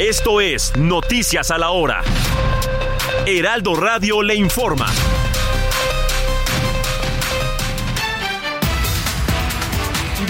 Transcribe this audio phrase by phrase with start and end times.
[0.00, 2.02] Esto es Noticias a la Hora.
[3.26, 4.86] Heraldo Radio le informa.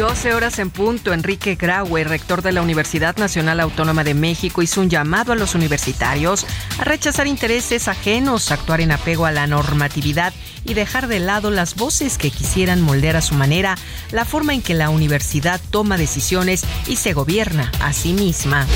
[0.00, 4.80] 12 horas en punto, Enrique Graue, rector de la Universidad Nacional Autónoma de México, hizo
[4.80, 6.46] un llamado a los universitarios
[6.78, 10.32] a rechazar intereses ajenos, actuar en apego a la normatividad
[10.64, 13.76] y dejar de lado las voces que quisieran moldear a su manera
[14.10, 18.66] la forma en que la universidad toma decisiones y se gobierna a sí misma.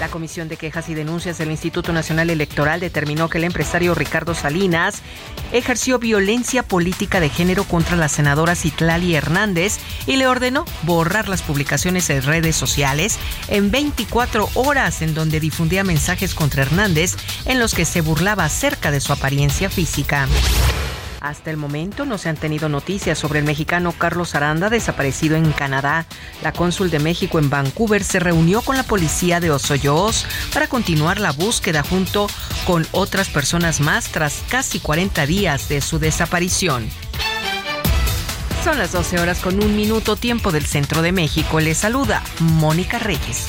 [0.00, 4.32] La Comisión de Quejas y Denuncias del Instituto Nacional Electoral determinó que el empresario Ricardo
[4.32, 5.02] Salinas
[5.52, 10.47] ejerció violencia política de género contra la senadora Citlali Hernández y le ordenó
[10.82, 13.18] borrar las publicaciones en redes sociales
[13.48, 18.90] en 24 horas en donde difundía mensajes contra Hernández en los que se burlaba acerca
[18.90, 20.26] de su apariencia física.
[21.20, 25.50] Hasta el momento no se han tenido noticias sobre el mexicano Carlos Aranda desaparecido en
[25.52, 26.06] Canadá.
[26.42, 31.18] La cónsul de México en Vancouver se reunió con la policía de Osoyoos para continuar
[31.18, 32.28] la búsqueda junto
[32.66, 36.88] con otras personas más tras casi 40 días de su desaparición.
[38.68, 41.58] Son las 12 horas con un minuto tiempo del centro de México.
[41.58, 43.46] Les saluda Mónica Reyes.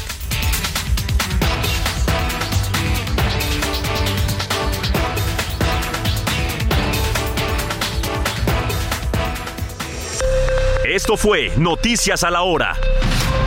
[10.85, 12.77] Esto fue Noticias a la Hora.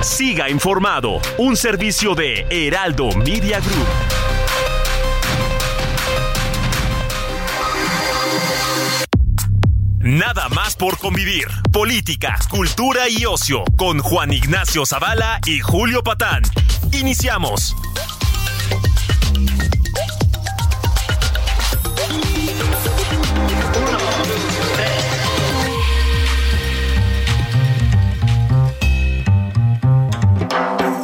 [0.02, 4.01] Siga informado, un servicio de Heraldo Media Group.
[10.34, 11.46] Nada más por convivir.
[11.70, 16.42] Política, cultura y ocio con Juan Ignacio Zavala y Julio Patán.
[16.90, 17.76] Iniciamos.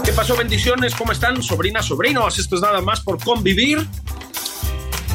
[0.05, 0.37] ¿Qué pasó?
[0.39, 1.43] Bendiciones, ¿cómo están?
[1.43, 3.87] Sobrinas, sobrinos, esto es nada más por convivir.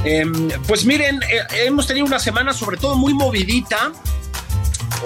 [0.06, 0.26] Eh,
[0.68, 3.94] pues miren, eh, hemos tenido una semana sobre todo muy movidita,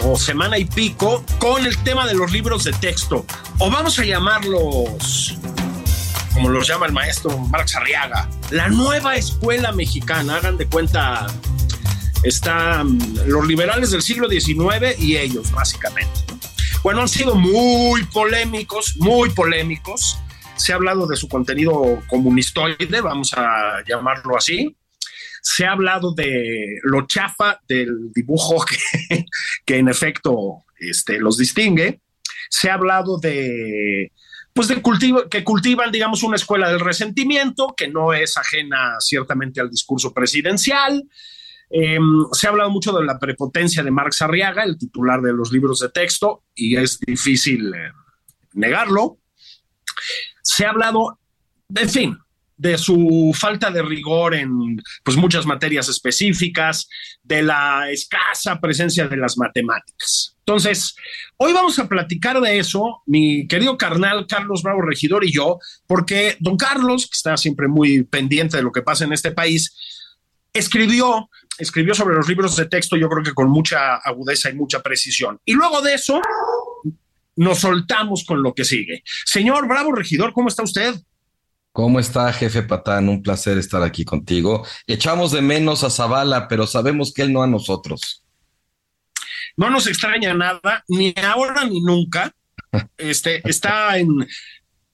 [0.03, 3.25] o semana y pico, con el tema de los libros de texto,
[3.59, 5.37] o vamos a llamarlos,
[6.33, 11.27] como los llama el maestro Marx Arriaga, la nueva escuela mexicana, hagan de cuenta,
[12.23, 12.97] están
[13.27, 16.21] los liberales del siglo XIX y ellos, básicamente.
[16.81, 20.17] Bueno, han sido muy polémicos, muy polémicos.
[20.55, 24.75] Se ha hablado de su contenido comunistoide, vamos a llamarlo así.
[25.41, 28.63] Se ha hablado de lo chafa del dibujo
[29.65, 32.01] que, en efecto este, los distingue.
[32.49, 34.11] Se ha hablado de,
[34.53, 39.61] pues de cultivo, que cultivan, digamos, una escuela del resentimiento, que no es ajena ciertamente
[39.61, 41.03] al discurso presidencial.
[41.69, 41.99] Eh,
[42.31, 45.79] se ha hablado mucho de la prepotencia de Marx Arriaga, el titular de los libros
[45.79, 47.91] de texto, y es difícil eh,
[48.53, 49.17] negarlo.
[50.41, 51.19] Se ha hablado,
[51.75, 52.17] en fin,
[52.57, 56.89] de su falta de rigor en pues, muchas materias específicas,
[57.23, 60.35] de la escasa presencia de las matemáticas.
[60.39, 60.95] Entonces,
[61.37, 66.37] hoy vamos a platicar de eso, mi querido carnal Carlos Bravo Regidor y yo, porque
[66.39, 69.75] don Carlos, que está siempre muy pendiente de lo que pasa en este país,
[70.53, 71.29] escribió,
[71.59, 75.39] escribió sobre los libros de texto, yo creo que con mucha agudeza y mucha precisión.
[75.45, 76.21] Y luego de eso,
[77.35, 79.03] nos soltamos con lo que sigue.
[79.25, 80.95] Señor Bravo Regidor, ¿cómo está usted?
[81.77, 83.07] ¿Cómo está, jefe Patán?
[83.07, 84.65] Un placer estar aquí contigo.
[84.87, 88.25] Echamos de menos a Zavala, pero sabemos que él no a nosotros.
[89.55, 92.33] No nos extraña nada, ni ahora ni nunca.
[92.97, 94.27] Este está en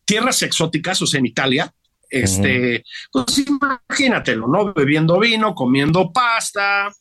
[0.04, 1.74] tierras exóticas, o sea, en Italia.
[2.10, 2.84] Este,
[3.14, 4.74] pues imagínatelo, ¿no?
[4.74, 6.94] Bebiendo vino, comiendo pasta.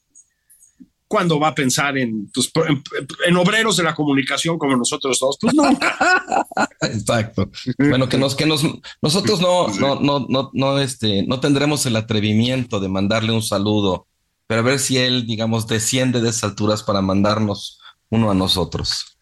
[1.13, 2.83] ¿Cuándo va a pensar en, pues, en,
[3.27, 5.37] en obreros de la comunicación como nosotros dos?
[5.39, 5.95] Pues nunca.
[6.81, 7.51] Exacto.
[7.77, 8.63] Bueno, que nos, que nos,
[9.03, 14.07] nosotros no, no, no, no, no, este, no tendremos el atrevimiento de mandarle un saludo,
[14.47, 17.79] pero a ver si él, digamos, desciende de esas alturas para mandarnos
[18.09, 19.19] uno a nosotros.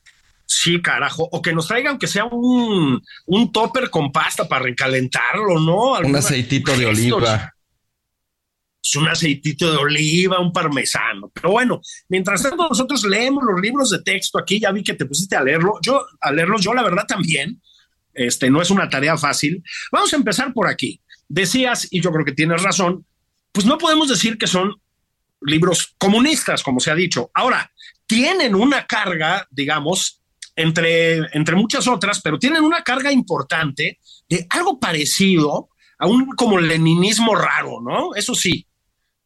[0.47, 1.29] Sí, carajo.
[1.33, 5.99] O que nos traigan que sea un, un topper con pasta para recalentarlo, ¿no?
[6.07, 7.53] Un aceitito de oliva.
[8.83, 11.31] Es un aceitito de oliva, un parmesano.
[11.35, 15.07] Pero bueno, mientras tanto nosotros leemos los libros de texto aquí, ya vi que te
[15.07, 17.61] pusiste a leerlo, yo a leerlos, yo la verdad también,
[18.15, 19.63] este, no es una tarea fácil.
[19.93, 21.01] Vamos a empezar por aquí.
[21.29, 23.07] Decías, y yo creo que tienes razón,
[23.53, 24.75] pues no podemos decir que son
[25.43, 27.31] libros comunistas, como se ha dicho.
[27.35, 27.71] Ahora,
[28.07, 30.23] tienen una carga, digamos,
[30.57, 33.99] entre, entre muchas otras, pero tienen una carga importante
[34.29, 35.69] de algo parecido
[35.99, 38.15] a un como leninismo raro, ¿no?
[38.15, 38.67] Eso sí.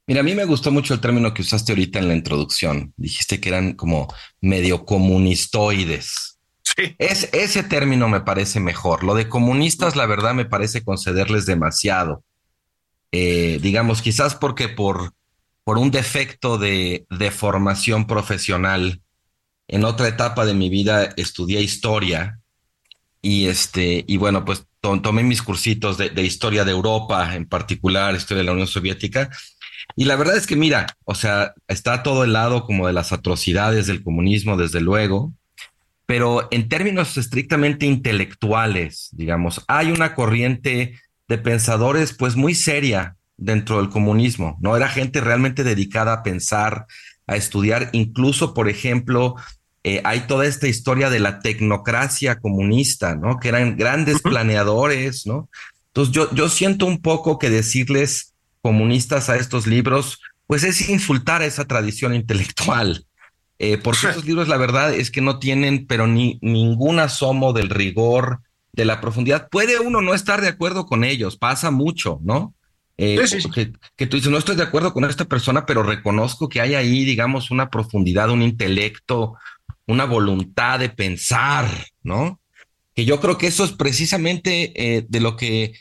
[0.07, 2.93] Mira, a mí me gustó mucho el término que usaste ahorita en la introducción.
[2.97, 6.39] Dijiste que eran como medio comunistoides.
[6.63, 6.95] Sí.
[6.99, 9.03] Es, ese término me parece mejor.
[9.03, 12.23] Lo de comunistas, la verdad, me parece concederles demasiado.
[13.13, 15.13] Eh, digamos, quizás porque por,
[15.63, 19.01] por un defecto de, de, formación profesional,
[19.69, 22.41] en otra etapa de mi vida estudié historia
[23.23, 24.67] y este, y bueno, pues
[25.03, 29.31] tomé mis cursitos de, historia de Europa, en particular, historia de la Unión Soviética,
[29.97, 33.13] y la verdad es que, mira, o sea, está todo el lado como de las
[33.13, 35.33] atrocidades del comunismo, desde luego,
[36.07, 43.79] pero en términos estrictamente intelectuales, digamos, hay una corriente de pensadores pues muy seria dentro
[43.79, 44.77] del comunismo, ¿no?
[44.77, 46.87] Era gente realmente dedicada a pensar,
[47.27, 49.37] a estudiar, incluso, por ejemplo,
[49.87, 53.39] eh, hay toda esta historia de la tecnocracia comunista, ¿no?
[53.39, 55.51] Que eran grandes planeadores, ¿no?
[55.89, 58.33] Entonces yo, yo siento un poco que decirles
[58.63, 63.05] comunistas a estos libros, pues es insultar a esa tradición intelectual.
[63.59, 67.69] Eh, porque esos libros, la verdad es que no tienen, pero ni ningún asomo del
[67.69, 68.41] rigor,
[68.73, 69.49] de la profundidad.
[69.51, 72.55] Puede uno no estar de acuerdo con ellos, pasa mucho, ¿no?
[72.97, 73.21] Eh,
[73.53, 76.75] que, que, tú dices, no estoy de acuerdo con esta persona, pero reconozco que hay
[76.75, 79.35] ahí, digamos, una profundidad, un intelecto,
[79.87, 81.69] una voluntad de pensar,
[82.03, 82.41] ¿no?
[82.95, 85.75] Que yo creo que eso es precisamente eh, de lo que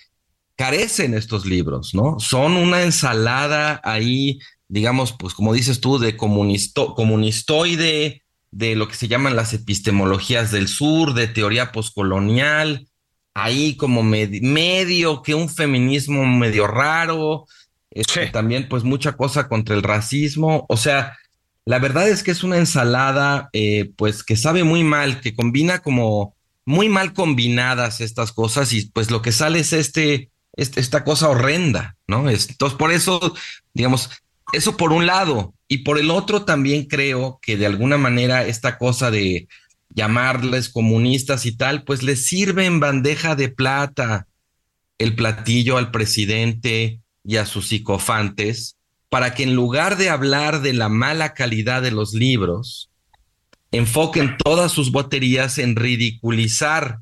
[0.56, 2.20] carecen estos libros, ¿no?
[2.20, 8.96] Son una ensalada ahí, digamos, pues como dices tú, de comunisto, comunistoide, de lo que
[8.96, 12.88] se llaman las epistemologías del sur, de teoría poscolonial,
[13.34, 17.46] ahí como medio que un feminismo medio raro,
[17.90, 21.18] este, también pues mucha cosa contra el racismo, o sea,
[21.65, 25.80] la verdad es que es una ensalada pues, pues que sabe muy mal, que combina
[25.80, 31.30] como muy mal combinadas estas cosas y pues lo que sale es este esta cosa
[31.30, 32.30] horrenda, ¿no?
[32.30, 33.33] Entonces, por eso,
[33.74, 34.12] digamos,
[34.51, 38.77] eso por un lado, y por el otro también creo que de alguna manera esta
[38.77, 39.48] cosa de
[39.89, 44.27] llamarles comunistas y tal, pues les sirve en bandeja de plata
[45.00, 48.77] el platillo al presidente y a sus psicofantes
[49.13, 52.89] para que en lugar de hablar de la mala calidad de los libros,
[53.71, 56.98] enfoquen todas sus boterías en ridiculizar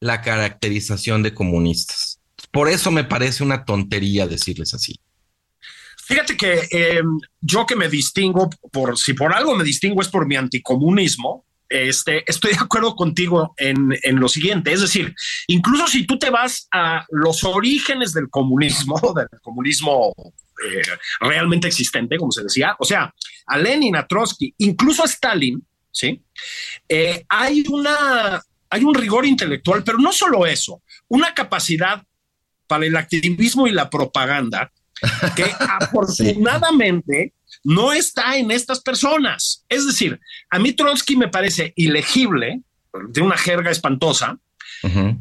[0.00, 2.18] la caracterización de comunistas.
[2.50, 4.98] Por eso me parece una tontería decirles así.
[6.04, 10.26] Fíjate que em, yo que me distingo, por si por algo me distingo es por
[10.26, 15.14] mi anticomunismo, este, estoy de acuerdo contigo en, en, lo siguiente, es decir,
[15.46, 20.12] incluso si tú te vas a los orígenes del comunismo, del comunismo
[20.64, 20.82] eh,
[21.20, 23.12] realmente existente, como se decía, o sea,
[23.46, 26.22] a Lenin, a Trotsky, incluso a Stalin, ¿sí?
[26.88, 32.02] Eh, hay, una, hay un rigor intelectual, pero no solo eso, una capacidad
[32.66, 34.72] para el activismo y la propaganda
[35.34, 35.44] que
[35.80, 37.34] afortunadamente
[37.64, 39.64] no está en estas personas.
[39.68, 40.18] Es decir,
[40.50, 42.62] a mí Trotsky me parece ilegible,
[43.08, 44.38] de una jerga espantosa,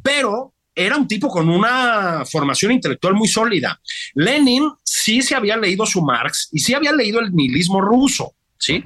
[0.03, 3.79] pero era un tipo con una formación intelectual muy sólida.
[4.15, 4.69] Lenin
[5.03, 8.33] sí se había leído su Marx y sí había leído el nihilismo ruso.
[8.57, 8.81] ¿sí?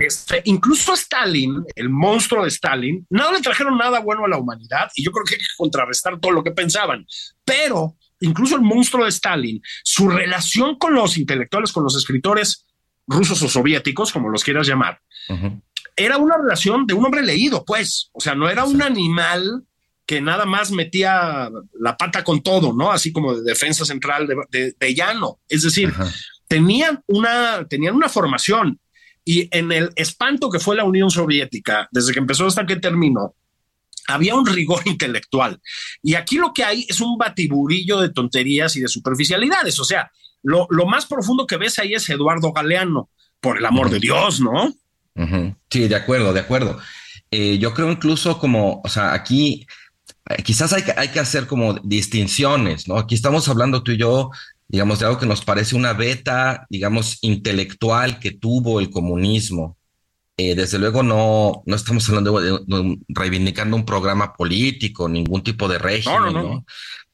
[0.00, 4.90] Este, incluso Stalin, el monstruo de Stalin, no le trajeron nada bueno a la humanidad
[4.96, 7.06] y yo creo que hay que contrarrestar todo lo que pensaban.
[7.44, 12.66] Pero incluso el monstruo de Stalin, su relación con los intelectuales, con los escritores
[13.06, 15.00] rusos o soviéticos, como los quieras llamar,
[15.94, 19.62] era una relación de un hombre leído, pues, o sea, no era un animal
[20.06, 22.90] que nada más metía la pata con todo, ¿no?
[22.90, 25.40] Así como de defensa central de, llano.
[25.48, 25.92] Es decir,
[26.46, 28.78] tenían una, tenían una formación
[29.24, 33.34] y en el espanto que fue la Unión Soviética, desde que empezó hasta que terminó,
[34.06, 35.60] había un rigor intelectual.
[36.02, 39.80] Y aquí lo que hay es un batiburillo de tonterías y de superficialidades.
[39.80, 40.10] O sea,
[40.42, 43.08] lo, más profundo que ves ahí es Eduardo Galeano,
[43.40, 44.74] por el amor de Dios, ¿no?
[45.70, 46.78] Sí, de acuerdo, de acuerdo.
[47.30, 49.66] Eh, yo creo incluso como, o sea, aquí
[50.44, 52.98] quizás hay que, hay que hacer como distinciones, ¿no?
[52.98, 54.30] Aquí estamos hablando tú y yo
[54.68, 59.76] digamos, de algo que nos parece una beta, digamos, intelectual que tuvo el comunismo.
[60.36, 65.78] Eh, desde luego no, no estamos hablando de, reivindicando un programa político, ningún tipo de
[65.78, 66.64] régimen, no,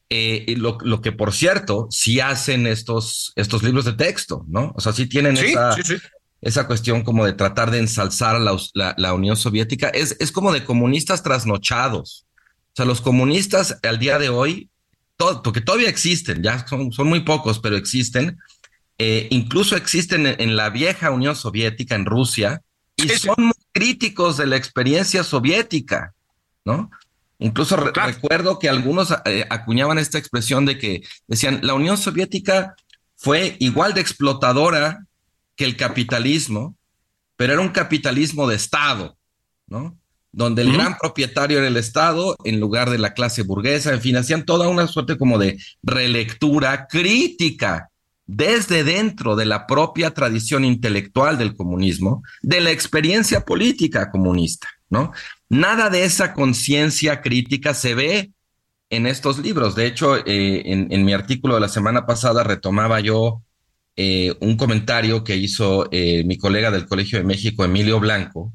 [0.09, 4.73] eh, lo, lo, que por cierto, sí hacen estos, estos libros de texto, ¿no?
[4.75, 5.75] O sea, sí tienen esa,
[6.41, 9.89] esa cuestión como de tratar de ensalzar la, la, la Unión Soviética.
[9.89, 12.25] Es, es como de comunistas trasnochados.
[12.73, 14.69] O sea, los comunistas al día de hoy,
[15.17, 18.39] todo, porque todavía existen, ya son, son muy pocos, pero existen.
[18.97, 22.61] Eh, incluso existen en, en, la vieja Unión Soviética, en Rusia,
[22.95, 26.13] y son muy críticos de la experiencia soviética,
[26.65, 26.89] ¿no?
[27.39, 28.11] Incluso re claro.
[28.11, 32.75] recuerdo que algunos eh, acuñaban esta expresión de que decían, la Unión Soviética
[33.15, 35.05] fue igual de explotadora
[35.55, 36.75] que el capitalismo,
[37.35, 39.17] pero era un capitalismo de Estado,
[39.67, 39.97] ¿no?
[40.33, 40.77] Donde el uh -huh.
[40.77, 44.69] gran propietario era el Estado en lugar de la clase burguesa, en fin, hacían toda
[44.69, 47.89] una suerte como de relectura crítica
[48.25, 55.11] desde dentro de la propia tradición intelectual del comunismo, de la experiencia política comunista, ¿no?
[55.49, 58.31] Nada de esa conciencia crítica se ve
[58.89, 59.75] en estos libros.
[59.75, 63.41] De hecho, eh, en, en, mi artículo de la semana pasada retomaba yo
[63.97, 68.53] eh, un comentario que hizo eh, mi colega del Colegio de México, Emilio Blanco,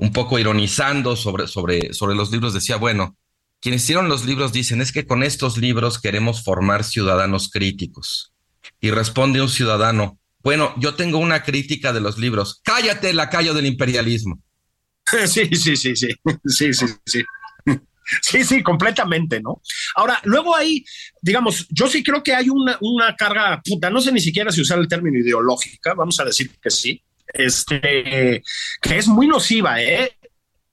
[0.00, 2.54] un poco ironizando sobre, sobre, sobre los libros.
[2.54, 3.18] Decía, bueno,
[3.60, 8.32] quienes hicieron los libros dicen, es que con estos libros queremos formar ciudadanos críticos.
[8.80, 12.60] Y responde un ciudadano, bueno, yo tengo una crítica de los libros.
[12.64, 14.40] Cállate, lacayo del imperialismo.
[15.26, 16.14] Sí, sí, sí, sí,
[16.44, 17.24] sí, sí, sí.
[18.22, 19.60] Sí, sí, completamente, ¿no?
[19.94, 20.84] Ahora, luego hay,
[21.22, 24.60] digamos, yo sí creo que hay una, una carga, puta, no sé ni siquiera si
[24.60, 27.00] usar el término ideológica, vamos a decir que sí,
[27.34, 28.42] este,
[28.80, 30.16] que es muy nociva, ¿eh?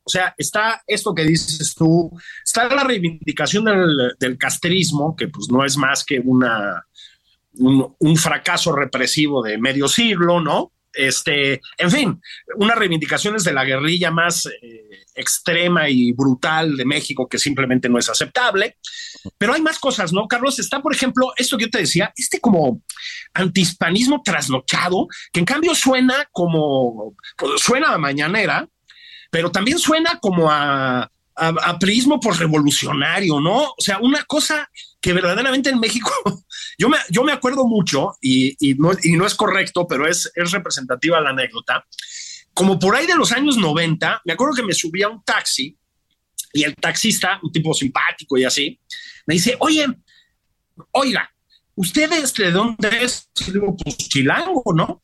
[0.03, 2.09] O sea, está esto que dices tú,
[2.45, 6.85] está la reivindicación del, del castrismo, que pues no es más que una,
[7.55, 10.71] un, un fracaso represivo de medio siglo, ¿no?
[10.93, 12.21] Este, en fin,
[12.55, 17.99] unas reivindicaciones de la guerrilla más eh, extrema y brutal de México que simplemente no
[17.99, 18.77] es aceptable.
[19.37, 20.59] Pero hay más cosas, ¿no, Carlos?
[20.59, 22.81] Está, por ejemplo, esto que yo te decía, este como
[23.33, 28.67] antihispanismo trasnochado, que en cambio suena como, pues, suena a mañanera,
[29.29, 31.79] pero también suena como a, a, a
[32.21, 33.63] por revolucionario, ¿no?
[33.63, 36.11] O sea, una cosa que verdaderamente en México,
[36.77, 40.31] yo me, yo me acuerdo mucho, y, y, no, y no es correcto, pero es,
[40.35, 41.85] es representativa la anécdota,
[42.53, 45.77] como por ahí de los años 90, me acuerdo que me subí a un taxi
[46.53, 48.79] y el taxista, un tipo simpático y así,
[49.27, 49.85] me dice, oye,
[50.91, 51.29] oiga,
[51.75, 53.29] ¿ustedes de dónde es?
[53.47, 55.03] Y digo, pues chilango, ¿no?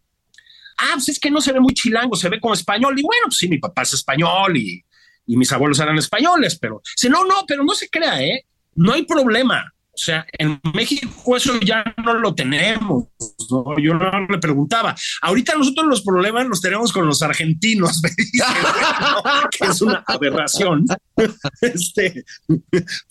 [0.78, 2.98] Ah, pues es que no se ve muy chilango, se ve como español.
[2.98, 4.84] Y bueno, pues sí, mi papá es español y,
[5.26, 8.46] y mis abuelos eran españoles, pero dice, no, no, pero no se crea, ¿eh?
[8.76, 9.74] No hay problema.
[9.96, 13.06] O sea, en México eso ya no lo tenemos.
[13.52, 13.78] ¿no?
[13.78, 14.96] Yo no le preguntaba.
[15.22, 18.02] Ahorita nosotros los problemas los tenemos con los argentinos,
[19.52, 20.86] que es una aberración.
[21.62, 22.26] Este,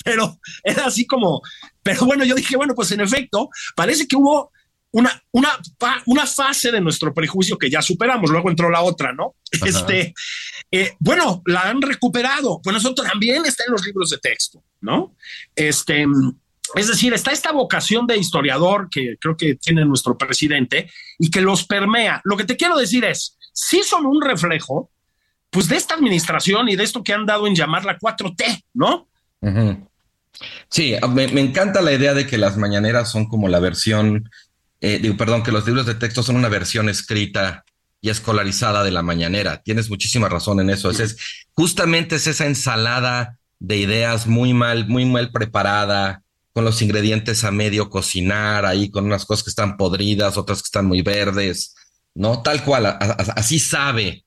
[0.04, 1.40] pero era así como,
[1.84, 4.50] pero bueno, yo dije, bueno, pues en efecto, parece que hubo
[4.92, 5.58] una, una,
[6.06, 9.34] una fase de nuestro prejuicio que ya superamos, luego entró la otra, ¿no?
[9.52, 9.66] Ajá.
[9.66, 10.14] Este,
[10.70, 12.60] eh, bueno, la han recuperado.
[12.62, 15.16] Pues nosotros también está en los libros de texto, ¿no?
[15.56, 16.06] Este,
[16.74, 21.40] es decir, está esta vocación de historiador que creo que tiene nuestro presidente y que
[21.40, 22.20] los permea.
[22.24, 24.90] Lo que te quiero decir es, sí son un reflejo,
[25.50, 29.08] pues de esta administración y de esto que han dado en llamar la 4T, ¿no?
[30.70, 34.30] Sí, me, me, encanta la idea de que las mañaneras son como la versión,
[34.82, 37.64] eh, digo, perdón, que los libros de texto son una versión escrita
[38.00, 39.62] y escolarizada de la mañanera.
[39.62, 40.90] Tienes muchísima razón en eso.
[40.90, 41.00] -huh.
[41.00, 41.16] es,
[41.52, 46.22] justamente es esa ensalada de ideas muy mal, muy mal preparada,
[46.52, 50.66] con los ingredientes a medio cocinar, ahí con unas cosas que están podridas, otras que
[50.66, 51.76] están muy verdes,
[52.14, 52.42] ¿no?
[52.42, 52.98] Tal cual,
[53.36, 54.26] así sabe.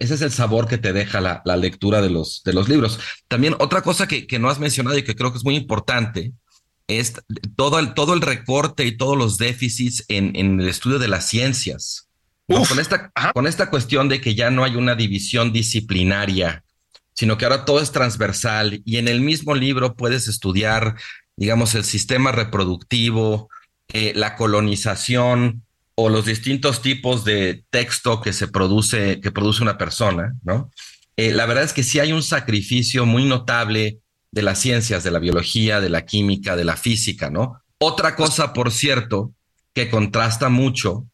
[0.00, 2.98] Ese es el sabor que te deja la, lectura de los, libros.
[3.28, 6.32] También otra cosa que, no has mencionado y que creo que es muy importante
[6.88, 7.14] es
[7.56, 11.28] todo el, todo el recorte y todos los déficits en, en el estudio de las
[11.28, 12.08] ciencias.
[12.48, 12.64] ¿no?
[12.64, 16.64] Con, esta, con esta cuestión de que ya no hay una división disciplinaria,
[17.14, 20.96] sino que ahora todo es transversal y en el mismo libro puedes estudiar
[21.36, 23.48] digamos, el sistema reproductivo,
[23.88, 29.78] eh, la colonización o los distintos tipos de texto que se produce, que produce una
[29.78, 30.70] persona, ¿no?
[31.16, 33.98] Eh, la verdad es que sí hay un sacrificio muy notable
[34.32, 37.62] de las ciencias, de la biología, de la química, de la física, ¿no?
[37.78, 39.32] Otra cosa, por cierto,
[39.74, 41.06] que contrasta mucho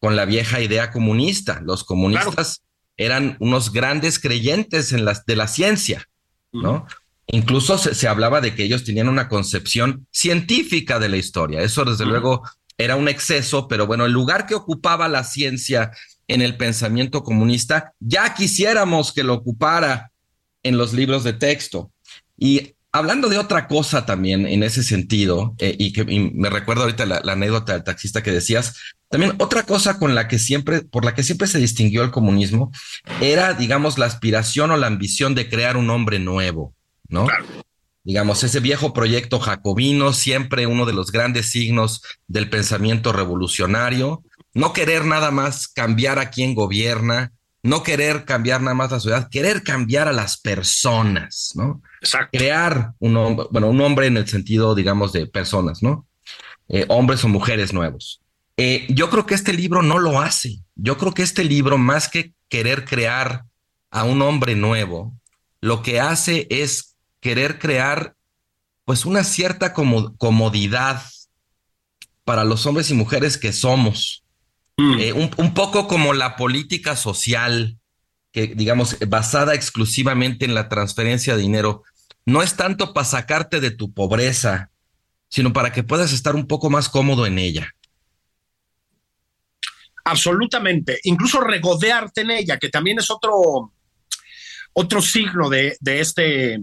[0.00, 1.60] con la vieja idea comunista.
[1.64, 2.62] Los comunistas claro.
[2.96, 6.08] eran unos grandes creyentes en las, de la ciencia,
[6.52, 6.86] ¿no?
[7.28, 11.62] Incluso se, se, hablaba de que ellos tenían una concepción científica de la historia.
[11.62, 12.10] Eso, desde uh -huh.
[12.10, 12.42] luego,
[12.76, 15.92] era un exceso, pero bueno, el lugar que ocupaba la ciencia
[16.28, 20.10] en el pensamiento comunista, ya quisiéramos que lo ocupara
[20.62, 21.92] en los libros de texto.
[22.36, 27.04] Y hablando de otra cosa también en ese sentido, eh, y que me recuerdo ahorita
[27.06, 28.76] la, anécdota del taxista que decías,
[29.08, 32.70] también otra cosa con la que siempre, por la que siempre se distinguió el comunismo,
[33.20, 36.74] era, digamos, la aspiración o la ambición de crear un hombre nuevo,
[37.08, 37.26] ¿no?
[38.04, 44.22] Digamos, ese viejo proyecto jacobino, siempre uno de los grandes signos del pensamiento revolucionario,
[44.52, 47.32] no querer nada más cambiar a quien gobierna,
[47.64, 51.80] no querer cambiar nada más la sociedad, querer cambiar a las personas, ¿no?
[52.02, 52.38] Exacto.
[52.38, 56.06] Crear un hombre, bueno, un hombre en el sentido, digamos, de personas, ¿no?
[56.68, 58.20] Eh, hombres o mujeres nuevos.
[58.58, 60.58] Eh, yo creo que este libro no lo hace.
[60.74, 63.44] Yo creo que este libro, más que querer crear
[63.90, 65.14] a un hombre nuevo,
[65.62, 68.14] lo que hace es querer crear,
[68.84, 71.02] pues, una cierta comodidad
[72.24, 74.23] para los hombres y mujeres que somos,
[74.76, 74.98] Mm.
[74.98, 77.78] Eh, un, poco como la política social,
[78.32, 81.84] que digamos, basada exclusivamente en la transferencia de dinero,
[82.26, 84.70] no es tanto para sacarte de tu pobreza,
[85.28, 87.68] sino para que puedas estar un poco más cómodo en ella.
[90.04, 93.72] Absolutamente, incluso regodearte en ella, que también es otro,
[94.72, 96.58] otro signo de, de este,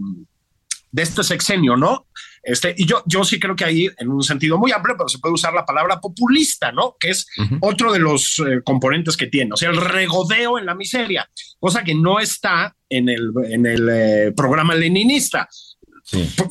[0.92, 2.06] de este sexenio, ¿no?
[2.42, 5.18] Este, y yo, yo sí creo que ahí, en un sentido muy amplio, pero se
[5.18, 6.96] puede usar la palabra populista, ¿no?
[6.98, 7.26] Que es
[7.60, 11.28] otro de los eh, componentes que tiene, o sea, el regodeo en la miseria,
[11.60, 15.48] cosa que no está en el, en el eh, programa leninista.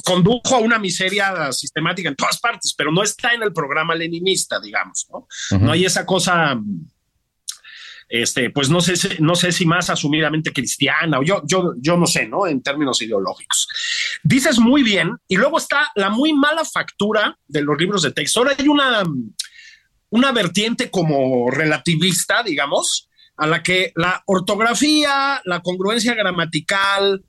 [0.05, 4.59] Condujo a una miseria sistemática en todas partes, pero no está en el programa leninista,
[4.59, 5.27] digamos, ¿no?
[5.59, 6.57] No hay esa cosa
[8.11, 12.05] este, pues no sé, no sé si más asumidamente cristiana o yo, yo, yo no
[12.05, 12.45] sé, ¿no?
[12.45, 13.69] En términos ideológicos.
[14.21, 18.41] Dices muy bien, y luego está la muy mala factura de los libros de texto.
[18.41, 19.03] Ahora hay una,
[20.09, 27.23] una vertiente como relativista, digamos, a la que la ortografía, la congruencia gramatical,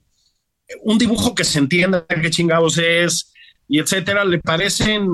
[0.81, 3.31] un dibujo que se entienda qué chingados es,
[3.69, 5.07] y etcétera, le parecen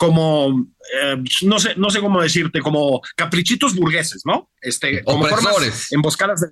[0.00, 4.50] como, eh, no sé, no sé cómo decirte, como caprichitos burgueses, ¿no?
[4.62, 6.42] Este, como formas emboscadas,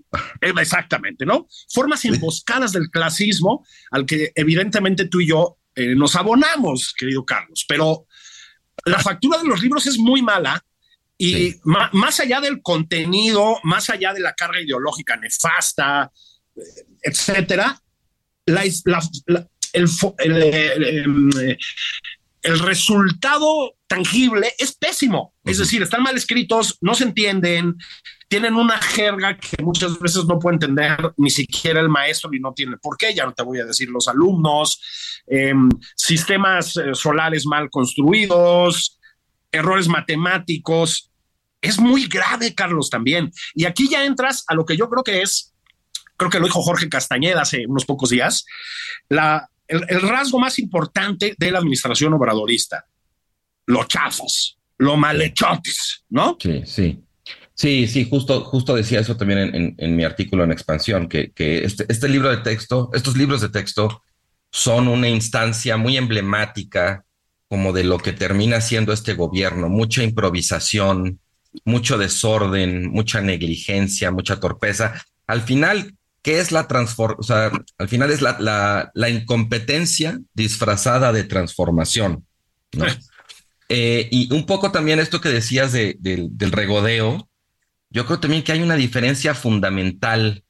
[0.42, 1.48] eh, exactamente, ¿no?
[1.72, 7.64] Formas emboscadas del clasismo al que evidentemente tú y yo eh, nos abonamos, querido Carlos,
[7.66, 8.04] pero
[8.84, 10.62] la factura de los libros es muy mala
[11.16, 16.12] y más allá del contenido, más allá de la carga ideológica nefasta,
[17.00, 17.80] etcétera,
[18.44, 18.62] la,
[19.72, 21.58] el, el, el
[22.42, 25.34] resultado tangible es pésimo.
[25.44, 27.76] Es decir, están mal escritos, no se entienden,
[28.28, 32.52] tienen una jerga que muchas veces no puede entender ni siquiera el maestro y no
[32.52, 34.80] tiene por qué, ya no te voy a decir los alumnos,
[35.26, 38.98] em, sistemas eh, solares mal construidos,
[39.50, 41.10] errores matemáticos.
[41.60, 43.32] Es muy grave, Carlos, también.
[43.54, 45.54] Y aquí ya entras a lo que yo creo que es,
[46.16, 48.44] creo que lo dijo Jorge Castañeda hace unos pocos días,
[49.08, 52.84] la el, rasgo más importante de la administración obradorista,
[53.66, 56.36] los chafos, los malhechotes, ¿no?
[56.40, 57.02] Sí, sí.
[57.54, 62.08] Sí, sí, justo, justo decía eso también en, mi artículo en expansión, que, este, este,
[62.08, 64.02] libro de texto, estos libros de texto
[64.52, 67.04] son una instancia muy emblemática
[67.48, 71.18] como de lo que termina siendo este gobierno, mucha improvisación,
[71.64, 74.94] mucho desorden, mucha negligencia, mucha torpeza.
[75.26, 75.97] Al final,
[76.28, 77.20] ¿Qué es la transformación?
[77.20, 82.26] O sea, al final es la, la, incompetencia disfrazada de transformación.
[82.72, 82.84] ¿no?
[83.70, 87.30] Eh, y un poco también esto que decías de, del regodeo,
[87.88, 90.44] yo creo también que hay una diferencia fundamental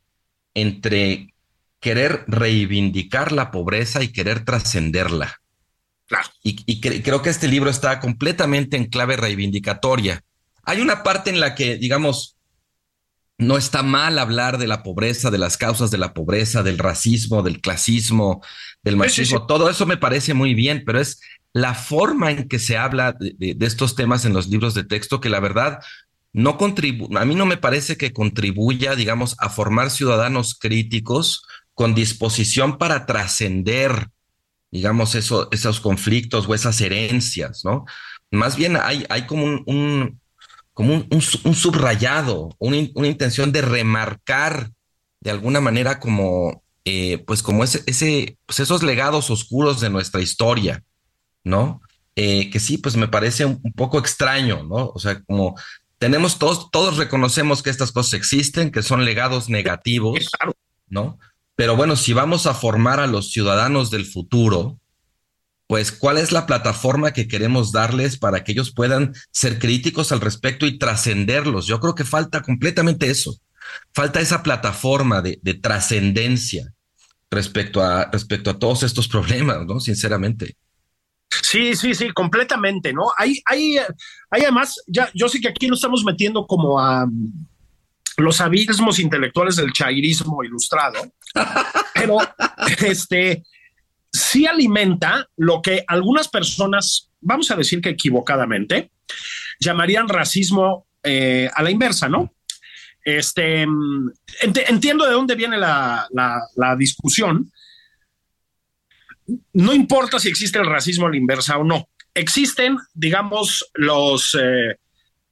[0.53, 1.33] entre
[1.79, 5.41] querer reivindicar la pobreza y querer trascenderla.
[6.07, 6.29] Claro.
[6.43, 10.25] Y, y creo que este libro está completamente en clave reivindicatoria.
[10.65, 12.37] Hay una parte en la que, digamos,
[13.39, 17.43] no está mal hablar de la pobreza, de las causas de la pobreza, del racismo,
[17.45, 18.43] del clasismo,
[18.83, 19.47] del machismo.
[19.47, 21.21] Todo eso me parece muy bien, pero es
[21.53, 25.29] la forma en que se habla de, estos temas en los libros de texto que
[25.29, 25.79] la verdad
[26.33, 31.95] no contribuye, a mí no me parece que contribuya, digamos, a formar ciudadanos críticos con
[31.95, 34.09] disposición para trascender,
[34.73, 37.85] digamos, eso, esos conflictos o esas herencias, ¿no?
[38.31, 40.21] Más bien hay, hay como un
[40.79, 44.71] como un, subrayado, una, intención de remarcar
[45.19, 50.23] de alguna manera como, eh, pues como ese, ese pues esos legados oscuros de nuestra
[50.23, 50.85] historia,
[51.43, 51.81] ¿no?
[52.15, 54.93] Eh, que sí, pues me parece un, poco extraño, ¿no?
[54.95, 55.57] O sea, como
[55.99, 60.31] tenemos todos, todos reconocemos que estas cosas existen, que son legados negativos,
[60.87, 61.19] ¿no?
[61.57, 64.79] Pero bueno, si vamos a formar a los ciudadanos del futuro,
[65.69, 70.23] pues cuál es la plataforma que queremos darles para que ellos puedan ser críticos al
[70.23, 71.67] respecto y trascenderlos.
[71.67, 73.37] Yo creo que falta completamente eso.
[73.93, 76.73] Falta esa plataforma de, trascendencia.
[77.31, 79.79] respecto a, respecto a todos estos problemas, ¿no?
[79.79, 80.57] Sinceramente.
[81.43, 83.05] Sí, sí, sí, completamente, ¿no?
[83.19, 83.77] Hay, hay,
[84.31, 87.47] hay además, ya, yo sé que aquí lo estamos metiendo como a mm,
[88.17, 91.13] los abismos intelectuales del chairismo ilustrado,
[91.95, 92.17] pero
[92.79, 93.45] este
[94.13, 98.91] sí alimenta lo que algunas personas, vamos a decir que equivocadamente,
[99.61, 102.35] llamarían racismo eh, a la inversa, ¿no?
[103.05, 103.67] Este,
[104.43, 107.51] entiendo de dónde viene la, la discusión,
[109.53, 114.77] no importa si existe el racismo a la inversa o no, existen, digamos, los eh,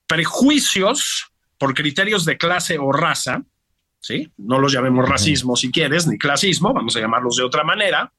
[0.06, 1.26] prejuicios
[1.58, 3.42] por criterios de clase o raza,
[4.00, 4.30] ¿sí?
[4.36, 8.12] No los llamemos racismo si quieres, ni clasismo, vamos a llamarlos de otra manera.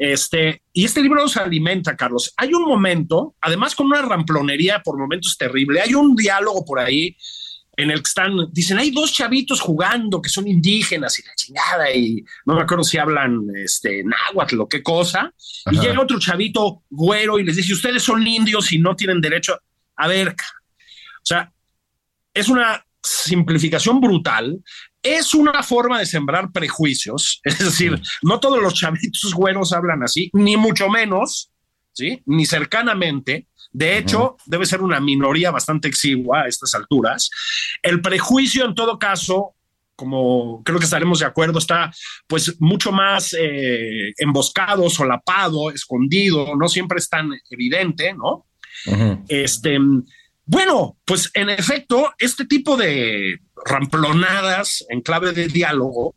[0.00, 2.32] Este, y este libro nos alimenta, Carlos.
[2.38, 7.14] Hay un momento, además con una ramplonería por momentos terrible, hay un diálogo por ahí
[7.76, 11.94] en el que están, dicen, hay dos chavitos jugando que son indígenas y la chingada,
[11.94, 15.34] y no me acuerdo si hablan este, náhuatl o qué cosa,
[15.70, 19.58] y llega otro chavito güero y les dice, ustedes son indios y no tienen derecho
[19.96, 21.52] a ver, o sea,
[22.32, 24.62] es una simplificación brutal,
[25.02, 30.30] es una forma de sembrar prejuicios, es decir, no todos los chavitos güeros hablan así,
[30.32, 31.50] ni mucho menos,
[31.92, 32.22] ¿sí?
[32.26, 37.30] Ni cercanamente, de hecho, debe ser una minoría bastante exigua a estas alturas.
[37.82, 39.54] El prejuicio, en todo caso,
[39.94, 41.92] como creo que estaremos de acuerdo, está
[42.26, 48.46] pues mucho más eh, emboscado, solapado, escondido, no siempre es tan evidente, ¿no?
[49.28, 49.78] Este,
[50.50, 56.12] bueno, pues en efecto, este tipo de ramplonadas en clave de diálogo,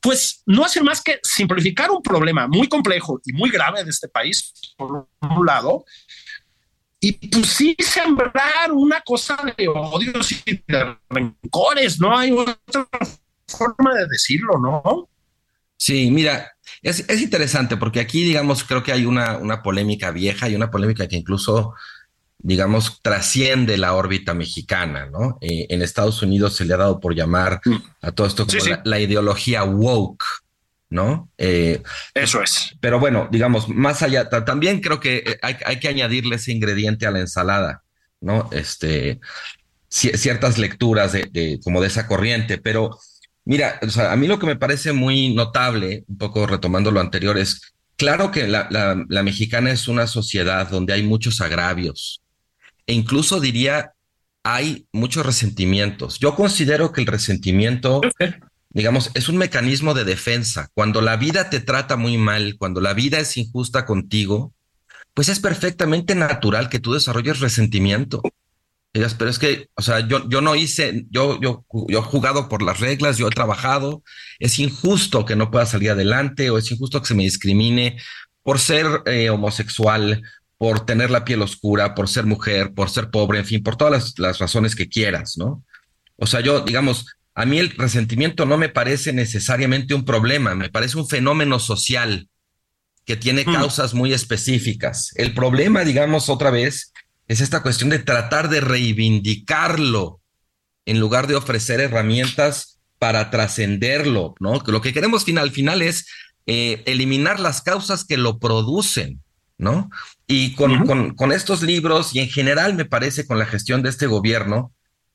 [0.00, 4.08] pues no hace más que simplificar un problema muy complejo y muy grave de este
[4.08, 5.84] país, por un lado,
[6.98, 12.88] y pues sí sembrar una cosa de odios y de rencores, no hay otra
[13.46, 15.08] forma de decirlo, ¿no?
[15.76, 16.50] Sí, mira,
[16.82, 20.72] es, es interesante porque aquí, digamos, creo que hay una, una polémica vieja y una
[20.72, 21.74] polémica que incluso,
[22.42, 25.38] digamos, trasciende la órbita mexicana, ¿no?
[25.40, 27.76] Eh, en Estados Unidos se le ha dado por llamar mm.
[28.02, 30.24] a todo esto como la, ideología woke,
[30.90, 31.30] ¿no?
[31.38, 31.82] Eh,
[32.14, 32.76] Eso es.
[32.80, 37.12] Pero bueno, digamos, más allá, también creo que eh, hay, que añadirle ese ingrediente a
[37.12, 37.84] la ensalada,
[38.20, 38.50] ¿no?
[38.52, 39.20] Este,
[39.88, 42.98] ciertas lecturas de, como de esa corriente, pero
[43.44, 47.00] mira, o sea, a mí lo que me parece muy notable, un poco retomando lo
[47.00, 52.21] anterior, es claro que la, la, mexicana es una sociedad donde hay muchos agravios
[52.92, 53.92] e incluso diría
[54.44, 56.18] hay muchos resentimientos.
[56.18, 58.00] Yo considero que el resentimiento
[58.74, 60.68] digamos, es un mecanismo de defensa.
[60.74, 64.54] Cuando la vida te trata muy mal, cuando la vida es injusta contigo,
[65.14, 68.22] pues es perfectamente natural que tú desarrolles resentimiento.
[68.92, 72.62] pero es que, o sea, yo, yo no hice, yo, yo, yo he jugado por
[72.62, 74.02] las reglas, yo he trabajado,
[74.38, 77.98] es injusto que no pueda salir adelante o es injusto que se me discrimine
[78.42, 80.22] por ser eh, homosexual,
[80.62, 83.92] por tener la piel oscura, por ser mujer, por ser pobre, en fin, por todas
[83.92, 85.64] las, las razones que quieras, ¿no?
[86.14, 90.70] O sea, yo, digamos, a mí el resentimiento no me parece necesariamente un problema, me
[90.70, 92.28] parece un fenómeno social
[93.04, 93.52] que tiene mm.
[93.52, 95.10] causas muy específicas.
[95.16, 96.92] El problema, digamos otra vez,
[97.26, 100.20] es esta cuestión de tratar de reivindicarlo
[100.86, 104.62] en lugar de ofrecer herramientas para trascenderlo, ¿no?
[104.64, 106.06] Lo que queremos al final es
[106.46, 109.24] eh, eliminar las causas que lo producen,
[109.58, 109.90] ¿no?
[110.32, 114.06] Y con, con estos libros y en general me parece con la gestión de este
[114.06, 114.72] gobierno,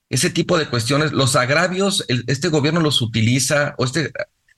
[0.09, 4.11] ese tipo de cuestiones, los agravios, este gobierno los utiliza o este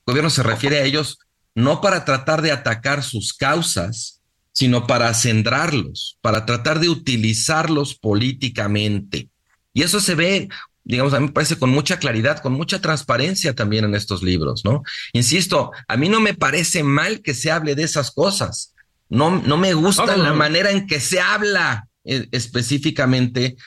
[0.06, 1.20] gobierno se refiere a ellos
[1.56, 4.20] no para tratar de atacar sus causas,
[4.52, 9.30] sino para centrarlos, para tratar de utilizarlos políticamente.
[9.74, 10.50] Y eso se ve,
[10.84, 14.66] digamos, a mí me parece con mucha claridad, con mucha transparencia también en estos libros,
[14.66, 14.84] ¿no?
[15.14, 18.74] Insisto, a mí no me parece mal que se hable de esas cosas.
[19.10, 23.58] No, no me gusta la manera en que se habla eh, específicamente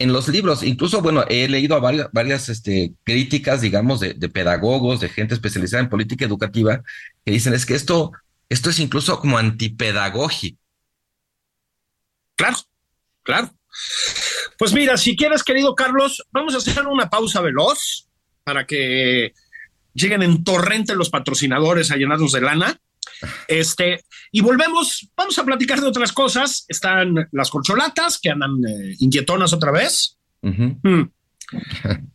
[0.00, 4.98] en los libros, incluso, bueno, he leído a varias, varias este, críticas, digamos, de, pedagogos,
[4.98, 6.82] de gente especializada en política educativa,
[7.22, 8.12] que dicen es que esto,
[8.48, 10.58] esto es incluso como antipedagógico.
[12.34, 12.56] Claro,
[13.22, 13.52] claro.
[14.58, 18.08] Pues mira, si quieres, querido Carlos, vamos a hacer una pausa veloz
[18.42, 19.34] para que
[19.92, 22.80] lleguen en torrente los patrocinadores a llenarnos de lana.
[23.48, 26.64] Este, y volvemos, vamos a platicar de otras cosas.
[26.68, 30.18] Están las corcholatas que andan eh, inquietonas otra vez.
[30.42, 31.02] Mm.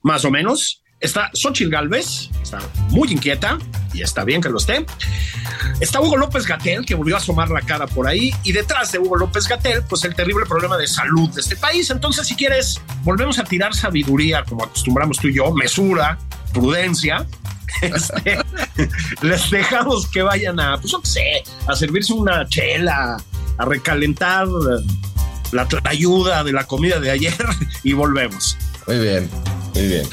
[0.02, 0.82] Más o menos.
[1.02, 2.58] Está Xochitl Galvez, está
[2.90, 3.60] muy inquieta
[3.94, 4.86] y está bien que lo esté.
[5.82, 8.32] Está Hugo López Gatel, que volvió a asomar la cara por ahí.
[8.44, 11.90] Y detrás de Hugo López Gatel, pues el terrible problema de salud de este país.
[11.90, 16.18] Entonces, si quieres, volvemos a tirar sabiduría, como acostumbramos tú y yo, mesura,
[16.54, 17.28] prudencia
[17.82, 18.40] este,
[19.22, 23.18] les dejamos que vayan a, pues no sé, a servirse una chela,
[23.58, 24.48] a recalentar
[25.52, 27.46] la ayuda de la comida de ayer
[27.84, 28.58] y volvemos.
[28.88, 29.30] Muy bien,
[29.74, 30.08] muy bien.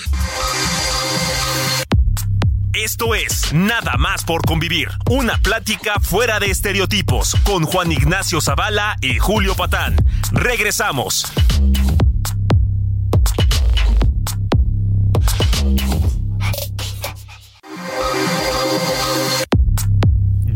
[2.73, 8.97] Esto es Nada más por convivir, una plática fuera de estereotipos con Juan Ignacio Zavala
[9.03, 9.97] y Julio Patán.
[10.33, 11.31] Regresamos.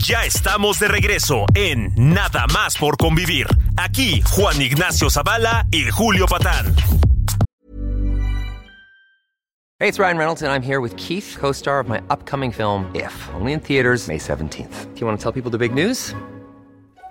[0.09, 3.49] Ya estamos de regreso en Nada más por convivir.
[3.77, 6.77] Aquí Juan Ignacio Zavala y Julio Patán.
[9.81, 13.13] Hey, it's Ryan Reynolds and I'm here with Keith, co-star of my upcoming film If,
[13.35, 14.95] only in theaters May 17th.
[14.95, 16.15] Do you want to tell people the big news?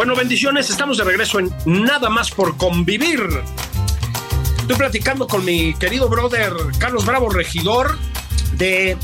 [0.00, 3.20] Bueno, bendiciones, estamos de regreso en Nada más por convivir.
[4.58, 7.98] Estoy platicando con mi querido brother Carlos Bravo, regidor,
[8.54, 8.96] de,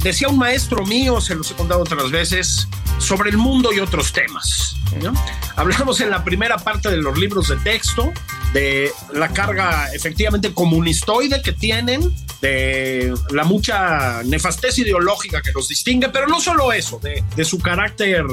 [0.00, 2.66] decía un maestro mío, se los he contado otras veces,
[2.98, 4.71] sobre el mundo y otros temas.
[5.56, 8.12] Hablamos en la primera parte de los libros de texto,
[8.52, 16.08] de la carga efectivamente comunistoide que tienen, de la mucha nefastez ideológica que los distingue,
[16.08, 18.26] pero no solo eso, de, de su carácter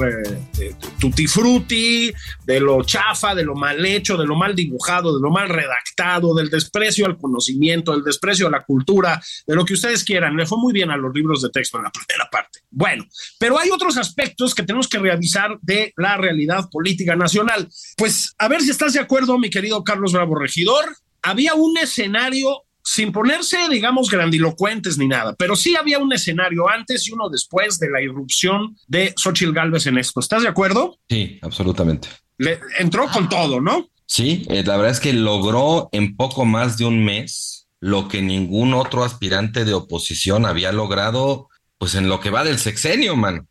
[0.58, 2.12] eh, tutti frutti,
[2.44, 6.34] de lo chafa, de lo mal hecho, de lo mal dibujado, de lo mal redactado,
[6.34, 10.36] del desprecio al conocimiento, del desprecio a la cultura, de lo que ustedes quieran.
[10.36, 12.60] Le fue muy bien a los libros de texto en la primera parte.
[12.70, 13.04] Bueno,
[13.38, 16.39] pero hay otros aspectos que tenemos que revisar de la realidad
[16.70, 17.68] política nacional.
[17.96, 20.84] Pues a ver si estás de acuerdo, mi querido Carlos Bravo Regidor.
[21.22, 27.06] Había un escenario sin ponerse, digamos, grandilocuentes ni nada, pero sí había un escenario antes
[27.06, 30.20] y uno después de la irrupción de Xochitl Galvez en esto.
[30.20, 30.98] ¿Estás de acuerdo?
[31.08, 32.08] Sí, absolutamente.
[32.38, 33.90] Le entró con todo, ¿no?
[34.06, 38.22] Sí, eh, la verdad es que logró en poco más de un mes lo que
[38.22, 41.48] ningún otro aspirante de oposición había logrado,
[41.78, 43.46] pues en lo que va del sexenio, man.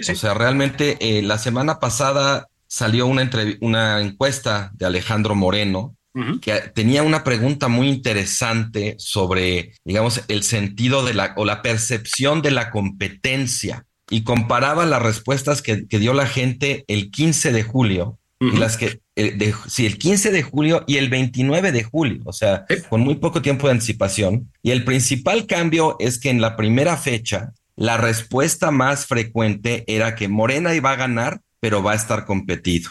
[0.00, 0.12] Sí.
[0.12, 3.30] O sea, realmente eh, la semana pasada salió una,
[3.60, 5.96] una encuesta de Alejandro Moreno
[6.40, 12.40] que tenía una pregunta muy interesante sobre, digamos, el sentido de la o la percepción
[12.40, 18.18] de la competencia y comparaba las respuestas que, dio la gente el 15 de julio
[18.40, 22.32] y las que, eh, sí, el 15 de julio y el 29 de julio, o
[22.32, 24.50] sea, con muy poco tiempo de anticipación.
[24.62, 30.14] Y el principal cambio es que en la primera fecha, la respuesta más frecuente era
[30.14, 32.90] que Morena iba a ganar, pero va a estar competido.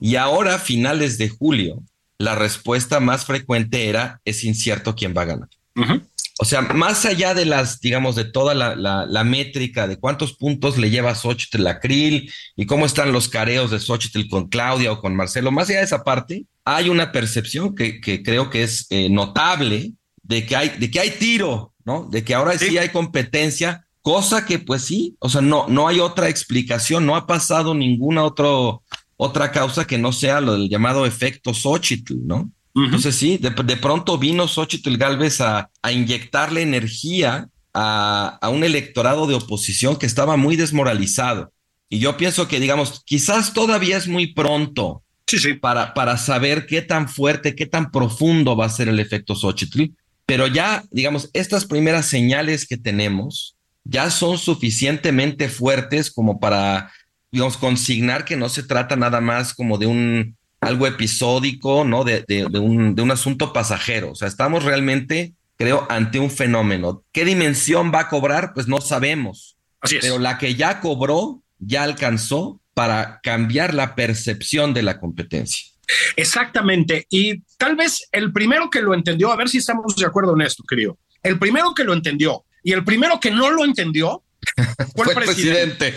[0.00, 1.82] Y ahora, finales de julio,
[2.18, 5.48] la respuesta más frecuente era es incierto quién va a ganar.
[6.38, 10.90] O sea, más allá de las, digamos, de toda la, métrica de cuántos puntos le
[10.90, 15.14] lleva Xochitl a Krill y cómo están los careos de Xochitl con Claudia o con
[15.14, 19.92] Marcelo, más allá de esa parte, hay una percepción que, creo que es eh, notable
[20.22, 22.08] de que, hay, de que hay tiro, ¿no?
[22.10, 22.78] De que ahora sí.
[22.78, 27.26] hay competencia, cosa que pues sí, o sea, no, no hay otra explicación, no ha
[27.26, 28.82] pasado ninguna otro,
[29.16, 32.50] otra causa que no sea lo del llamado efecto Xochitl, ¿no?
[32.74, 39.26] Entonces sí, de, pronto vino Xochitl Galvez a, a inyectarle energía a, a, un electorado
[39.26, 41.52] de oposición que estaba muy desmoralizado.
[41.90, 45.54] Y yo pienso que, digamos, quizás todavía es muy pronto sí, sí.
[45.54, 49.84] Para, para saber qué tan fuerte, qué tan profundo va a ser el efecto Xochitl,
[50.26, 56.92] pero ya, digamos, estas primeras señales que tenemos ya son suficientemente fuertes como para
[57.32, 62.04] digamos, consignar que no se trata nada más como de un algo episódico, ¿no?
[62.04, 64.12] De, de, un, de un asunto pasajero.
[64.12, 67.02] O sea, estamos realmente, creo, ante un fenómeno.
[67.10, 68.52] ¿Qué dimensión va a cobrar?
[68.54, 69.56] Pues no sabemos.
[69.80, 70.02] Así es.
[70.02, 75.66] Pero la que ya cobró, ya alcanzó para cambiar la percepción de la competencia.
[76.14, 77.06] Exactamente.
[77.10, 80.42] Y tal vez el primero que lo entendió, a ver si estamos de acuerdo en
[80.42, 80.96] esto, querido.
[81.24, 84.22] El primero que lo entendió y el primero que no lo entendió
[84.96, 85.94] fue, el presidente.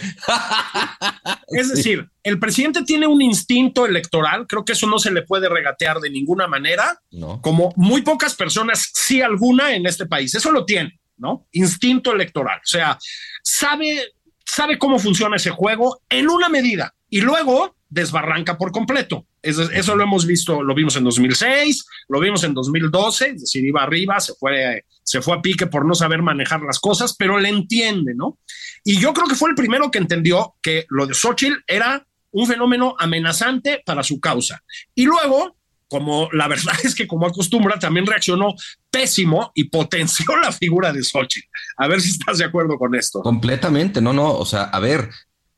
[1.47, 5.49] es decir, el presidente tiene un instinto electoral, creo que eso no se le puede
[5.49, 6.99] regatear de ninguna manera,
[7.41, 11.47] como muy pocas personas, sí alguna en este país, eso lo tiene, ¿no?
[11.51, 12.97] Instinto electoral, o sea,
[13.43, 14.13] sabe,
[14.45, 16.93] sabe cómo funciona ese juego en una medida.
[17.09, 19.25] Y luego desbarranca por completo.
[19.41, 23.81] Eso, lo hemos visto, lo vimos en 2006, lo vimos en 2012, es decir, iba
[23.81, 27.47] arriba, se fue, se fue a pique por no saber manejar las cosas, pero le
[27.47, 28.37] entiende, ¿no?
[28.83, 32.45] Y yo creo que fue el primero que entendió que lo de Xochitl era un
[32.45, 34.61] fenómeno amenazante para su causa.
[34.93, 35.55] Y luego,
[35.87, 38.55] como la verdad es que como acostumbra, también reaccionó
[38.91, 41.47] pésimo y potenció la figura de Xochitl.
[41.77, 43.21] A ver si estás de acuerdo con esto.
[43.21, 45.09] Completamente, no, no, o sea, a ver,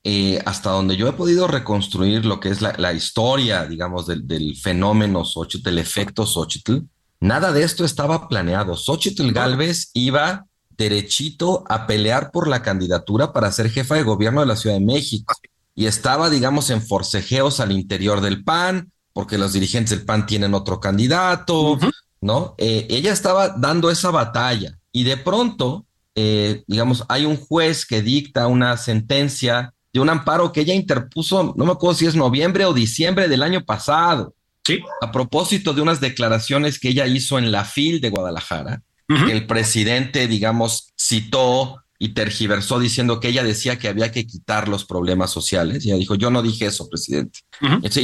[0.10, 5.26] eh, hasta donde yo he podido reconstruir lo que es la, historia, digamos, del, fenómeno
[5.26, 6.78] Xochitl, del efecto Xochitl,
[7.20, 8.78] nada de esto estaba planeado.
[8.78, 10.46] Xochitl Galvez iba
[10.78, 14.86] derechito a pelear por la candidatura para ser jefa de gobierno de la Ciudad de
[14.86, 15.36] México
[15.76, 20.54] y estaba, digamos, en forcejeos al interior del PAN, porque los dirigentes del PAN tienen
[20.54, 21.78] otro candidato,
[22.22, 22.56] ¿no?
[22.60, 28.02] Eh, ella estaba dando esa batalla y de pronto, eh, digamos, hay un juez que
[28.02, 32.66] dicta una sentencia de un amparo que ella interpuso, no me acuerdo si es noviembre
[32.66, 34.36] o diciembre del año pasado.
[34.64, 34.80] Sí.
[35.02, 39.48] A propósito de unas declaraciones que ella hizo en la FIL de Guadalajara, que el
[39.48, 45.32] presidente, digamos, citó y tergiversó diciendo que ella decía que había que quitar los problemas
[45.32, 45.84] sociales.
[45.84, 47.40] Y ella dijo, yo no dije eso, presidente.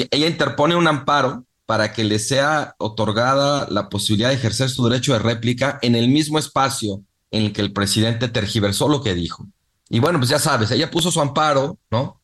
[0.09, 5.13] ella interpone un amparo para que le sea otorgada la posibilidad de ejercer su derecho
[5.13, 9.45] de réplica en el mismo espacio en el que el presidente tergiversó lo que dijo.
[9.93, 12.19] Y bueno, pues ya sabes, ella puso su amparo, ¿no?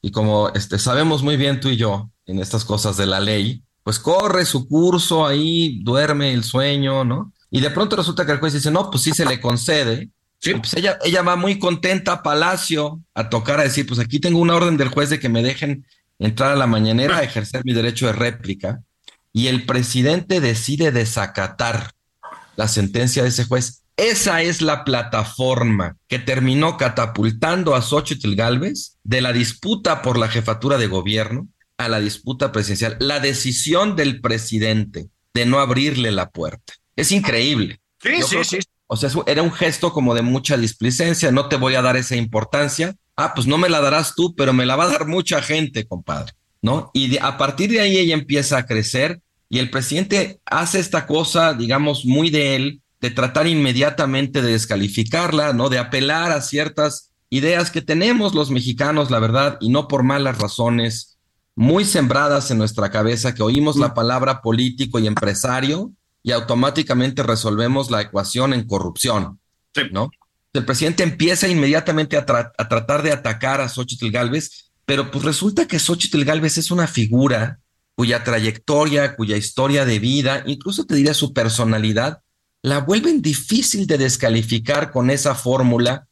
[0.00, 3.62] Y como este, sabemos muy bien tú y yo en estas cosas de la ley,
[3.84, 7.32] pues corre su curso ahí, duerme el sueño, ¿no?
[7.48, 10.10] Y de pronto resulta que el juez dice, no, pues sí se le concede.
[10.40, 10.54] Sí.
[10.54, 14.40] Pues ella, ella va muy contenta a Palacio a tocar, a decir, pues aquí tengo
[14.40, 15.86] una orden del juez de que me dejen
[16.18, 18.82] entrar a la mañanera a ejercer mi derecho de réplica.
[19.32, 21.92] Y el presidente decide desacatar
[22.56, 28.96] la sentencia de ese juez esa es la plataforma que terminó catapultando a Xochitl Galvez
[29.04, 32.96] de la disputa por la jefatura de gobierno a la disputa presidencial.
[33.00, 36.74] La decisión del presidente de no abrirle la puerta.
[36.96, 37.80] Es increíble.
[38.00, 38.58] Sí, sí, sí.
[38.86, 41.32] O sea, era un gesto como de mucha displicencia.
[41.32, 42.94] No te voy a dar esa importancia.
[43.16, 45.86] Ah, pues no me la darás tú, pero me la va a dar mucha gente,
[45.86, 46.32] compadre.
[46.60, 46.90] ¿No?
[46.94, 51.54] Y a partir de ahí ella empieza a crecer y el presidente hace esta cosa,
[51.54, 55.68] digamos, muy de él, de tratar inmediatamente de descalificarla, ¿no?
[55.68, 60.38] De apelar a ciertas ideas que tenemos los mexicanos, la verdad, y no por malas
[60.38, 61.18] razones,
[61.56, 65.90] muy sembradas en nuestra cabeza, que oímos la palabra político y empresario
[66.22, 69.40] y automáticamente resolvemos la ecuación en corrupción,
[69.90, 70.10] ¿no?
[70.52, 72.24] El presidente empieza inmediatamente a,
[72.56, 76.86] a, tratar de atacar a Xochitl Galvez, pero pues resulta que Xochitl Galvez es una
[76.86, 77.58] figura
[77.96, 82.21] cuya trayectoria, cuya historia de vida, incluso te diría su personalidad,
[82.62, 86.06] la vuelven difícil de descalificar con esa fórmula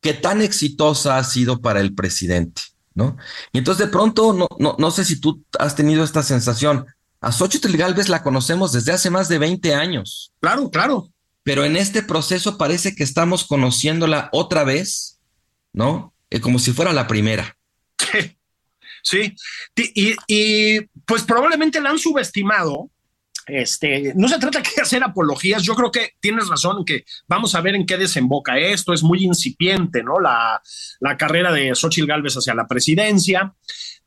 [0.00, 2.62] que tan exitosa ha sido para el presidente,
[2.94, 3.16] ¿no?
[3.52, 6.86] Y entonces de pronto, no, no, no sé si tú has tenido esta sensación,
[7.20, 10.32] a Xochitl Galvez la conocemos desde hace más de 20 años.
[10.40, 11.08] Claro, claro.
[11.44, 15.20] Pero en este proceso parece que estamos conociéndola otra vez,
[15.72, 16.12] ¿no?
[16.30, 17.56] Eh, como si fuera la primera.
[19.04, 19.34] Sí,
[19.74, 22.88] y, y pues probablemente la han subestimado
[23.46, 27.60] este, no se trata de hacer apologías, yo creo que tienes razón que vamos a
[27.60, 30.20] ver en qué desemboca esto, es muy incipiente, ¿no?
[30.20, 30.60] La,
[31.18, 33.54] carrera de Xochitl Galvez hacia la presidencia,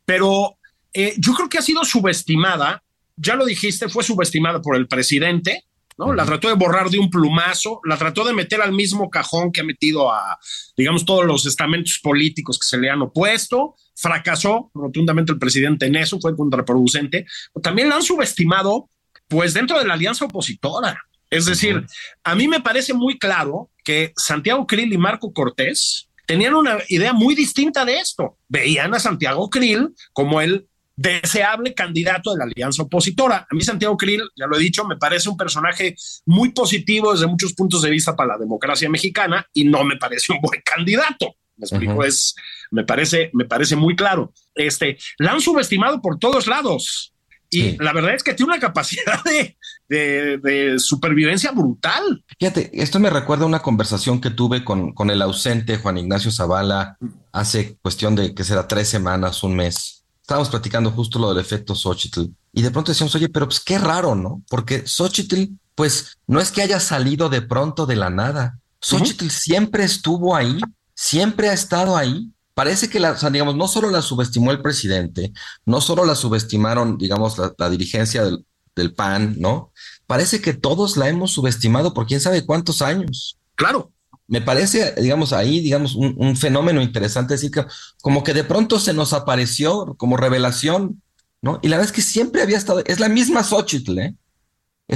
[0.06, 0.58] pero
[0.94, 2.84] eh, yo creo que ha sido subestimada,
[3.16, 5.66] ya lo dijiste, fue subestimada por el presidente,
[5.98, 6.14] ¿no?
[6.14, 9.62] La trató de borrar de un plumazo, la trató de meter al mismo cajón que
[9.62, 10.38] ha metido a,
[10.76, 15.96] digamos, todos los estamentos políticos que se le han opuesto, fracasó rotundamente el presidente en
[15.96, 17.26] eso, fue contraproducente,
[17.62, 18.90] también la han subestimado
[19.28, 21.02] pues dentro de la alianza opositora.
[21.30, 21.86] Es decir,
[22.24, 27.14] a mí me parece muy claro que Santiago Krill y Marco Cortés tenían una idea
[27.14, 28.38] muy distinta de esto.
[28.48, 33.48] Veían a Santiago Krill como el deseable candidato de la alianza opositora.
[33.50, 37.28] A mí Santiago Krill, ya lo he dicho, me parece un personaje muy positivo desde
[37.28, 41.36] muchos puntos de vista para la democracia mexicana y no me parece un buen candidato.
[41.58, 42.36] Me explico, es,
[42.72, 44.34] me parece, me parece muy claro.
[44.54, 47.14] Este, la han subestimado por todos lados.
[47.50, 52.24] Y la verdad es que tiene una capacidad de, supervivencia brutal.
[52.40, 56.32] Fíjate, esto me recuerda a una conversación que tuve con, con el ausente Juan Ignacio
[56.32, 56.98] Zavala
[57.32, 60.04] hace cuestión de que será tres semanas, un mes.
[60.22, 63.78] Estábamos platicando justo lo del efecto Xochitl y de pronto decíamos, oye, pero pues qué
[63.78, 64.42] raro, ¿no?
[64.50, 68.60] Porque Xochitl, pues no es que haya salido de pronto de la nada.
[68.82, 70.60] Xochitl siempre estuvo ahí,
[70.94, 74.62] siempre ha estado ahí parece que la, o sea, digamos, no solo la subestimó el
[74.62, 75.32] presidente,
[75.66, 78.46] no solo la subestimaron, digamos, la, dirigencia del,
[78.76, 79.72] del, PAN, ¿no?
[80.08, 83.38] Parece que todos la hemos subestimado por quién sabe cuántos años.
[83.56, 83.92] Claro.
[84.28, 87.66] me parece, digamos, ahí, digamos, un, fenómeno interesante, decir que
[88.02, 91.04] como que de pronto se nos apareció como revelación,
[91.42, 91.60] ¿no?
[91.62, 94.16] Y la verdad es que siempre había estado, es la misma Xochitl, ¿eh?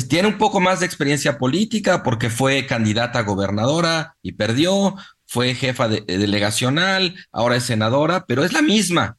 [0.07, 4.95] tiene un poco más de experiencia política porque fue candidata a gobernadora y perdió,
[5.29, 9.15] fue jefa de, delegacional, ahora es senadora, pero es la misma,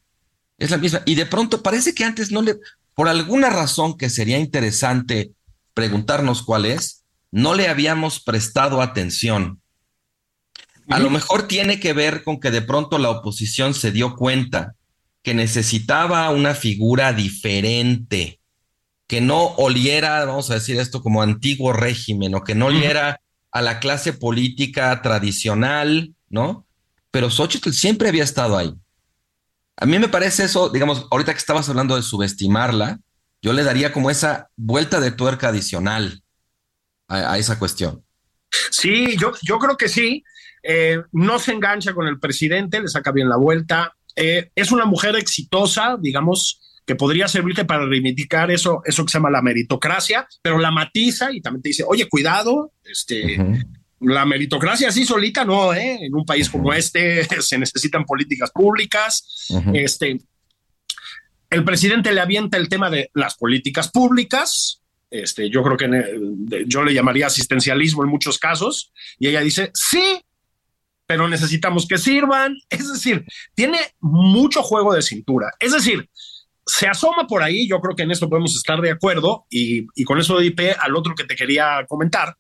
[0.58, 1.02] es la misma.
[1.06, 2.56] Y de pronto parece que antes no le,
[2.94, 5.30] por alguna razón que sería interesante
[5.72, 9.62] preguntarnos cuál es, no le habíamos prestado atención.
[10.88, 14.74] A lo mejor tiene que ver con que de pronto la oposición se dio cuenta
[15.22, 18.40] que necesitaba una figura diferente,
[19.06, 23.20] que no oliera, vamos a decir esto como antiguo régimen, o que no oliera
[23.52, 26.66] a la clase política tradicional, ¿no?
[27.10, 28.74] Pero Xochitl siempre había estado ahí.
[29.76, 33.00] A mí me parece eso, digamos, ahorita que estabas hablando de subestimarla,
[33.42, 36.22] yo le daría como esa vuelta de tuerca adicional
[37.08, 38.04] a, esa cuestión.
[38.70, 40.22] Sí, yo, yo creo que sí.
[40.62, 43.96] Eh, no se engancha con el presidente, le saca bien la vuelta.
[44.14, 49.18] Eh, es una mujer exitosa, digamos, que podría servirte para reivindicar eso, eso que se
[49.18, 53.36] llama la meritocracia, pero la matiza y también te dice, oye, cuidado, este,
[54.00, 55.98] la meritocracia así solita no, ¿eh?
[56.02, 59.46] en un país como este se necesitan políticas públicas.
[59.72, 60.18] Este,
[61.48, 64.82] el presidente le avienta el tema de las políticas públicas,
[65.12, 70.24] este, yo creo que yo le llamaría asistencialismo en muchos casos, y ella dice, sí,
[71.10, 72.56] pero necesitamos que sirvan.
[72.68, 73.24] Es decir,
[73.54, 75.50] tiene mucho juego de cintura.
[75.58, 76.08] Es decir,
[76.66, 80.04] se asoma por ahí, yo creo que en esto podemos estar de acuerdo, y, y
[80.04, 82.36] con eso doy pie al otro que te quería comentar.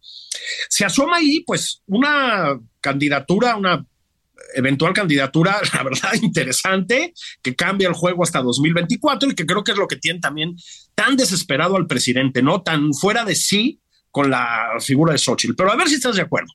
[0.68, 3.84] Se asoma ahí, pues, una candidatura, una
[4.54, 7.12] eventual candidatura, la verdad, interesante,
[7.42, 10.56] que cambia el juego hasta 2024 y que creo que es lo que tiene también
[10.94, 12.62] tan desesperado al presidente, ¿no?
[12.62, 15.54] Tan fuera de sí con la figura de Xochitl.
[15.54, 16.52] Pero a ver si estás de acuerdo.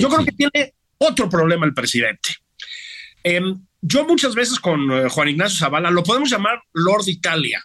[0.00, 2.30] yo creo que tiene otro problema el presidente.
[3.24, 7.64] Em, yo muchas veces con eh, Juan Ignacio Zavala lo podemos llamar Lord Italia,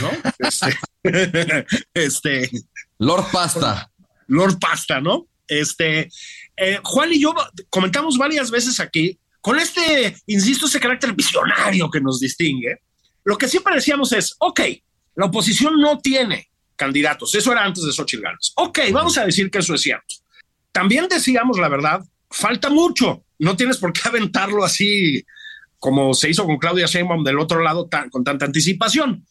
[0.00, 0.10] ¿no?
[0.38, 2.50] este, este,
[2.98, 3.90] Lord Pasta.
[4.28, 5.26] Lord Pasta, ¿no?
[5.48, 6.08] Este,
[6.56, 7.34] eh, Juan y yo
[7.70, 12.82] comentamos varias veces aquí, con este, insisto, ese carácter visionario que nos distingue,
[13.24, 14.60] lo que siempre decíamos es, ok,
[15.16, 18.52] la oposición no tiene candidatos, eso era antes de Xochitl Gálvez.
[18.56, 20.16] Ok, vamos a decir que eso es cierto.
[20.72, 25.24] También decíamos la verdad, falta mucho, no tienes por qué aventarlo así
[25.78, 29.26] como se hizo con Claudia Sheinbaum del otro lado con tanta anticipación.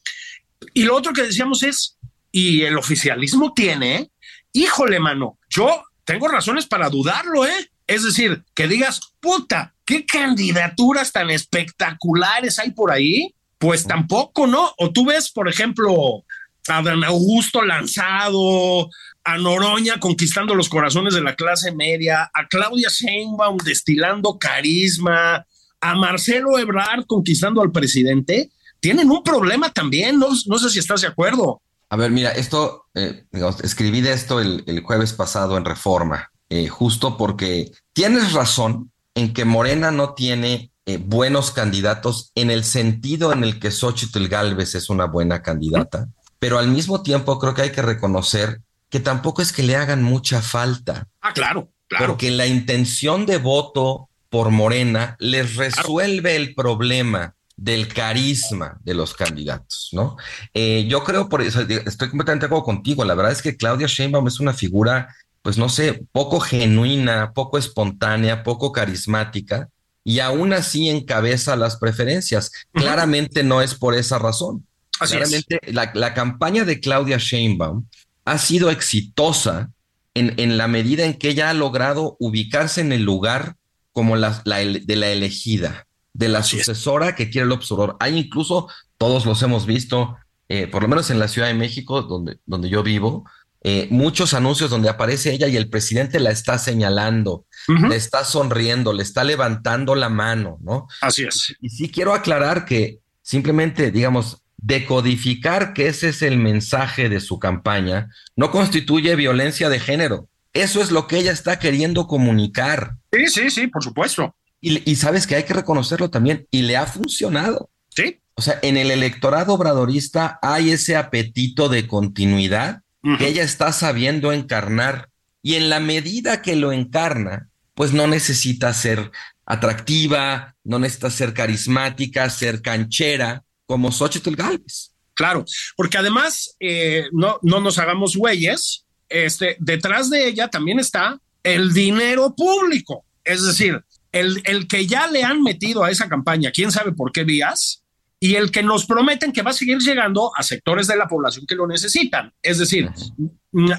[0.73, 1.97] Y lo otro que decíamos es,
[2.31, 4.11] y el oficialismo tiene,
[4.51, 7.71] híjole, mano, yo tengo razones para dudarlo, ¿eh?
[7.85, 13.33] Es decir, que digas, puta, ¿qué candidaturas tan espectaculares hay por ahí?
[13.59, 14.73] Pues tampoco, ¿no?
[14.77, 16.23] O tú ves, por ejemplo,
[16.67, 18.89] a Dan Augusto lanzado,
[19.23, 25.45] a Noroña conquistando los corazones de la clase media, a Claudia Sheinbaum destilando carisma,
[25.81, 31.07] a Marcelo Ebrard conquistando al presidente, tienen un problema también, no, sé si estás de
[31.07, 31.61] acuerdo.
[31.89, 33.25] A ver, mira, esto, eh,
[33.63, 39.45] escribí de esto el, jueves pasado en Reforma, eh, justo porque tienes razón en que
[39.45, 44.89] Morena no tiene eh, buenos candidatos en el sentido en el que Xochitl Galvez es
[44.89, 46.07] una buena candidata,
[46.37, 50.03] pero al mismo tiempo creo que hay que reconocer que tampoco es que le hagan
[50.03, 51.07] mucha falta.
[51.21, 52.07] Ah, claro, claro.
[52.07, 59.13] Porque la intención de voto por Morena les resuelve el problema del carisma de los
[59.13, 60.15] candidatos, ¿no?
[60.53, 63.87] Eh, yo creo, por eso, estoy completamente de acuerdo contigo, la verdad es que Claudia
[63.87, 69.67] Sheinbaum es una figura, pues no sé, poco genuina, poco espontánea, poco carismática,
[70.05, 72.51] y aún así encabeza las preferencias.
[72.71, 74.65] Claramente no es por esa razón.
[74.97, 77.85] Claramente la, la, campaña de Claudia Sheinbaum
[78.29, 79.71] ha sido exitosa
[80.13, 83.55] en, en, la medida en que ella ha logrado ubicarse en el lugar
[83.91, 87.97] como la, la de la elegida de la sucesora que quiere el observador.
[87.99, 88.67] Hay incluso,
[88.97, 90.17] todos los hemos visto,
[90.47, 93.25] eh, por lo menos en la Ciudad de México, donde, donde yo vivo,
[93.63, 98.93] eh, muchos anuncios donde aparece ella y el presidente la está señalando, le está sonriendo,
[98.93, 100.87] le está levantando la mano, ¿no?
[101.01, 101.55] Así es.
[101.61, 107.39] Y sí quiero aclarar que simplemente, digamos, decodificar que ese es el mensaje de su
[107.39, 110.27] campaña no constituye violencia de género.
[110.53, 112.95] Eso es lo que ella está queriendo comunicar.
[113.11, 114.35] Sí, sí, sí, por supuesto.
[114.61, 117.69] Y, sabes que hay que reconocerlo también, y le ha funcionado.
[117.95, 118.19] Sí.
[118.35, 122.81] O sea, en el electorado obradorista hay ese apetito de continuidad
[123.17, 125.09] que ella está sabiendo encarnar.
[125.41, 129.11] Y en la medida que lo encarna, pues no necesita ser
[129.45, 134.95] atractiva, no necesita ser carismática, ser canchera, como Xochitl Galvez.
[135.13, 135.45] Claro,
[135.77, 141.71] porque además, eh, no, no nos hagamos güeyes, este, detrás de ella también está el
[141.71, 143.05] dinero público.
[143.23, 143.79] Es decir,
[144.11, 147.83] el, el que ya le han metido a esa campaña, quién sabe por qué vías,
[148.19, 151.45] y el que nos prometen que va a seguir llegando a sectores de la población
[151.45, 152.33] que lo necesitan.
[152.41, 152.89] Es decir,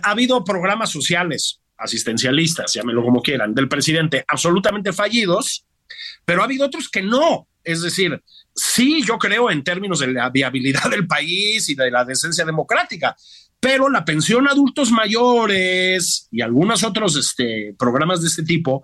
[0.04, 5.64] ha habido programas sociales, asistencialistas, llámelo como quieran, del presidente, absolutamente fallidos,
[6.24, 7.46] pero ha habido otros que no.
[7.62, 8.22] Es decir,
[8.54, 13.16] sí, yo creo en términos de la viabilidad del país y de la decencia democrática,
[13.60, 18.82] pero la pensión a adultos mayores y algunos otros este, programas de este tipo,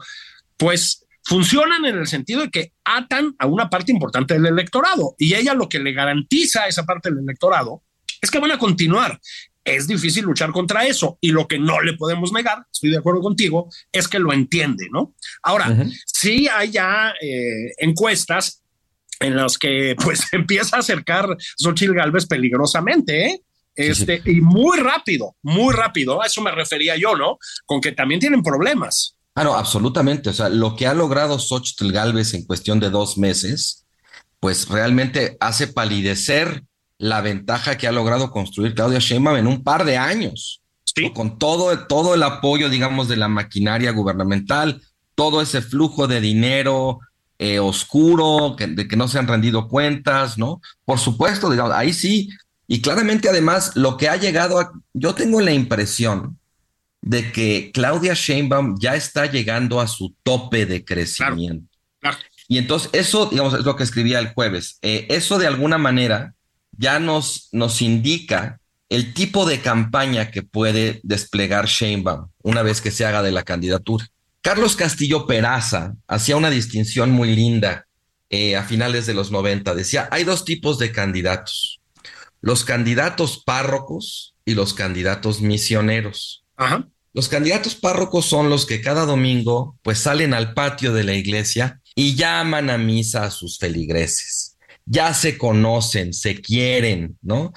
[0.57, 5.35] pues funcionan en el sentido de que atan a una parte importante del electorado y
[5.35, 7.83] ella lo que le garantiza a esa parte del electorado
[8.21, 9.19] es que van a continuar.
[9.67, 13.21] Es difícil luchar contra eso y lo que no le podemos negar, estoy de acuerdo
[13.21, 15.15] contigo, es que lo entiende, ¿no?
[15.43, 18.63] Ahora, sí hay ya eh, encuestas
[19.19, 23.43] en las que pues empieza a acercar Xochitl Galvez peligrosamente, ¿eh?
[23.75, 27.39] Este, y muy rápido, muy rápido, a eso me refería yo, ¿no?
[27.67, 29.17] Con que también tienen problemas.
[29.35, 30.31] Ah, no, absolutamente.
[30.31, 33.85] O sea, lo que ha logrado Xochitl Galvez en cuestión de dos meses,
[34.41, 36.63] pues realmente hace palidecer
[36.99, 40.63] la ventaja que ha logrado construir Claudia Sheinbaum en un par de años.
[40.85, 41.13] Sí.
[41.13, 44.81] Con todo, todo el apoyo, digamos, de la maquinaria gubernamental,
[45.15, 47.01] todo ese flujo de dinero
[47.39, 50.61] eh, oscuro, de que no se han rendido cuentas, ¿no?
[50.85, 52.31] Por supuesto, digamos, ahí sí.
[52.67, 54.73] Y claramente, además, lo que ha llegado a.
[54.95, 56.39] Yo tengo la impresión
[57.03, 61.69] de que Claudia Sheinbaum ya está llegando a su tope de crecimiento.
[62.49, 64.79] Y entonces eso, digamos, es lo que escribía el jueves.
[64.83, 66.35] Eh, eso de alguna manera
[66.79, 72.91] ya nos, nos indica el tipo de campaña que puede desplegar Sheinbaum una vez que
[72.91, 74.07] se haga de la candidatura.
[74.43, 77.87] Carlos Castillo Peraza hacía una distinción muy linda
[78.31, 79.75] eh, a finales de los 90.
[79.75, 81.81] Decía, hay dos tipos de candidatos,
[82.41, 86.45] los candidatos párrocos y los candidatos misioneros.
[86.57, 86.87] Ajá.
[87.13, 91.81] Los candidatos párrocos son los que cada domingo pues salen al patio de la iglesia
[91.95, 94.46] y llaman a misa a sus feligreses.
[94.87, 97.53] Ya se conocen, se quieren, ¿no?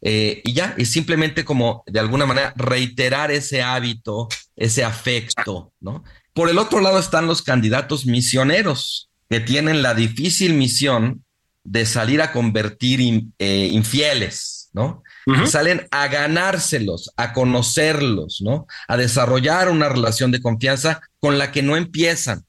[0.00, 6.04] Eh, y ya, es simplemente como de alguna manera reiterar ese hábito, ese afecto, ¿no?
[6.34, 11.24] Por el otro lado están los candidatos misioneros, que tienen la difícil misión
[11.64, 15.02] de salir a convertir eh, infieles, ¿no?
[15.46, 18.66] Salen a ganárselos, a conocerlos, ¿no?
[18.86, 22.44] A desarrollar una relación de confianza con la que no empiezan.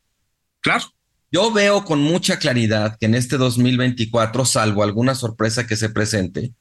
[0.59, 0.83] Claro.
[1.32, 6.53] Yo veo con mucha claridad que en este 2024, salvo alguna sorpresa que se presente,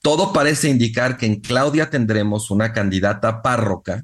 [0.00, 4.02] todo parece indicar que en Claudia tendremos una candidata párroca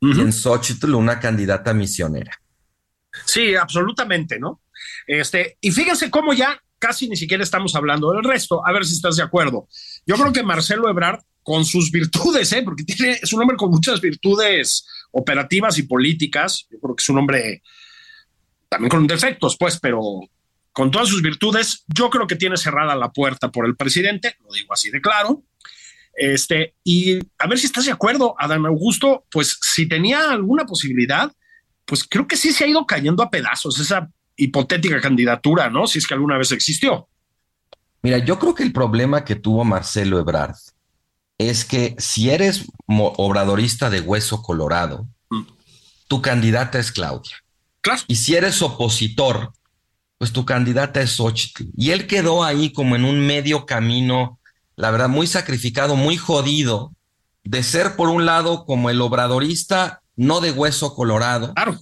[0.00, 2.32] y en Xochitl una candidata misionera.
[3.24, 4.62] Sí, absolutamente, ¿no?
[5.06, 8.66] Este, y fíjense cómo ya casi ni siquiera estamos hablando del resto.
[8.66, 9.68] A ver si estás de acuerdo.
[10.04, 12.62] Yo creo que Marcelo Ebrard, con sus virtudes, ¿eh?
[12.64, 16.66] porque tiene, es un hombre con muchas virtudes operativas y políticas.
[16.70, 17.62] Yo creo que es un hombre
[18.72, 20.00] también con defectos, pues, pero
[20.72, 24.50] con todas sus virtudes, yo creo que tiene cerrada la puerta por el presidente, lo
[24.50, 25.42] digo así de claro.
[26.14, 31.30] Este, y a ver si estás de acuerdo, Adán Augusto, pues si tenía alguna posibilidad,
[31.84, 35.86] pues creo que sí se ha ido cayendo a pedazos esa hipotética candidatura, ¿no?
[35.86, 37.08] Si es que alguna vez existió.
[38.00, 40.56] Mira, yo creo que el problema que tuvo Marcelo Ebrard
[41.36, 45.42] es que si eres obradorista de hueso colorado, mm.
[46.08, 47.41] tu candidata es Claudia.
[47.82, 48.00] Claro.
[48.08, 49.52] Y si eres opositor,
[50.18, 51.64] pues tu candidata es Xochitl.
[51.76, 54.38] Y él quedó ahí como en un medio camino,
[54.76, 56.94] la verdad, muy sacrificado, muy jodido,
[57.44, 61.78] de ser por un lado como el obradorista no de hueso colorado, claro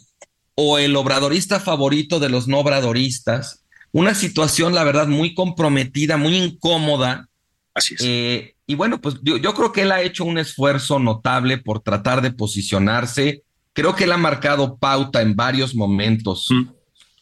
[0.62, 3.64] o el obradorista favorito de los no obradoristas.
[3.92, 7.28] Una situación, la verdad, muy comprometida, muy incómoda.
[7.72, 8.00] Así es.
[8.04, 12.20] Eh, y bueno, pues yo, creo que él ha hecho un esfuerzo notable por tratar
[12.20, 13.42] de posicionarse.
[13.80, 16.68] Creo que él ha marcado pauta en varios momentos mm.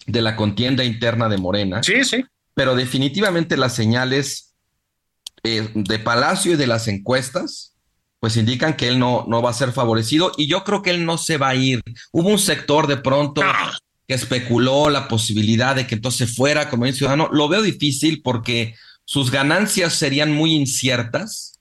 [0.08, 1.84] de la contienda interna de Morena.
[1.84, 2.24] Sí, sí.
[2.54, 4.56] Pero definitivamente las señales
[5.44, 7.76] eh, de Palacio y de las encuestas
[8.18, 11.06] pues indican que él no, no va a ser favorecido y yo creo que él
[11.06, 11.80] no se va a ir.
[12.10, 13.40] Hubo un sector de pronto
[14.08, 17.28] que especuló la posibilidad de que entonces fuera como un ciudadano.
[17.30, 21.60] Lo veo difícil porque sus ganancias serían muy inciertas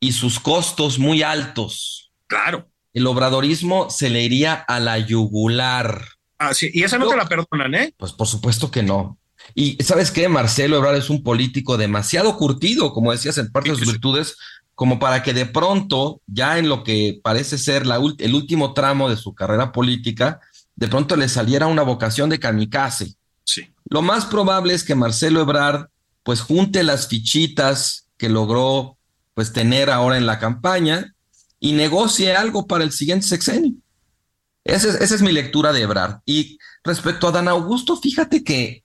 [0.00, 2.10] y sus costos muy altos.
[2.26, 2.69] Claro.
[2.92, 6.04] El obradorismo se le iría a la yugular.
[6.38, 7.94] Ah, sí, y esa no te la perdonan, ¿eh?
[7.96, 9.18] Pues por supuesto que no.
[9.54, 13.76] Y sabes qué, Marcelo Ebrard es un político demasiado curtido, como decías, en parte de
[13.76, 14.36] sus virtudes,
[14.74, 19.10] como para que de pronto, ya en lo que parece ser la, el último tramo
[19.10, 20.40] de su carrera política,
[20.76, 23.14] de pronto le saliera una vocación de kamikaze.
[23.44, 23.68] Sí.
[23.84, 25.88] Lo más probable es que Marcelo Ebrard
[26.22, 28.96] pues junte las fichitas que logró
[29.34, 31.14] pues tener ahora en la campaña
[31.60, 33.74] y negocie algo para el siguiente sexenio.
[34.64, 36.20] Esa es, esa es mi lectura de Ebrard.
[36.26, 38.82] Y respecto a Dan Augusto, fíjate que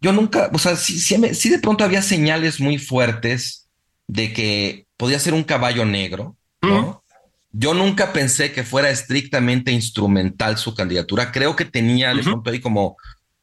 [0.00, 3.68] yo nunca, o sea, sí, sí, de pronto había señales muy fuertes
[4.06, 7.02] de que podía ser un caballo negro, ¿no?
[7.50, 11.32] Yo nunca pensé que fuera estrictamente instrumental su candidatura.
[11.32, 12.96] Creo que tenía de pronto ahí como,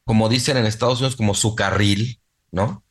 [0.04, 2.20] como dicen en Estados Unidos, como su carril,
[2.52, 2.82] ¿no?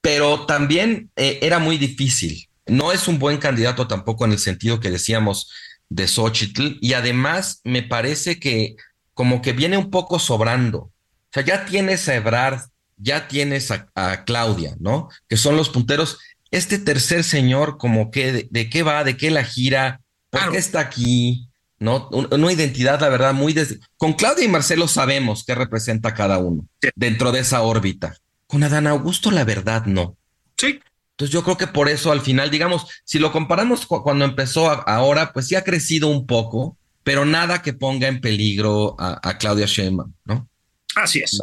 [0.00, 2.48] Pero también eh, era muy difícil.
[2.66, 5.50] No es un buen candidato tampoco en el sentido que decíamos
[5.88, 6.78] de Xochitl.
[6.80, 8.76] Y además me parece que
[9.14, 10.78] como que viene un poco sobrando.
[10.78, 10.92] O
[11.32, 12.60] sea, ya tienes a Ebrard,
[12.96, 15.08] ya tienes a, Claudia, ¿no?
[15.28, 16.18] Que son los punteros.
[16.50, 19.04] Este tercer señor, como que, de, qué va?
[19.04, 20.00] ¿De qué la gira?
[20.30, 21.48] ¿Por qué está aquí?
[21.78, 22.08] ¿No?
[22.10, 23.54] Una identidad, la verdad, muy...
[23.96, 28.16] Con Claudia y Marcelo sabemos qué representa cada uno dentro de esa órbita.
[28.46, 30.16] Con Adán Augusto, la verdad, no.
[30.56, 30.80] Sí.
[31.12, 35.32] Entonces yo creo que por eso al final, digamos, si lo comparamos cuando empezó ahora,
[35.32, 40.12] pues sí ha crecido un poco, pero nada que ponga en peligro a, Claudia Sheinbaum,
[40.24, 40.48] ¿no?
[40.96, 41.38] Así es.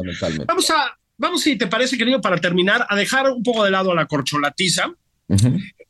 [0.48, 3.92] Vamos a, vamos, si te parece, querido, para terminar, a dejar un poco de lado
[3.92, 4.92] a la corcholatiza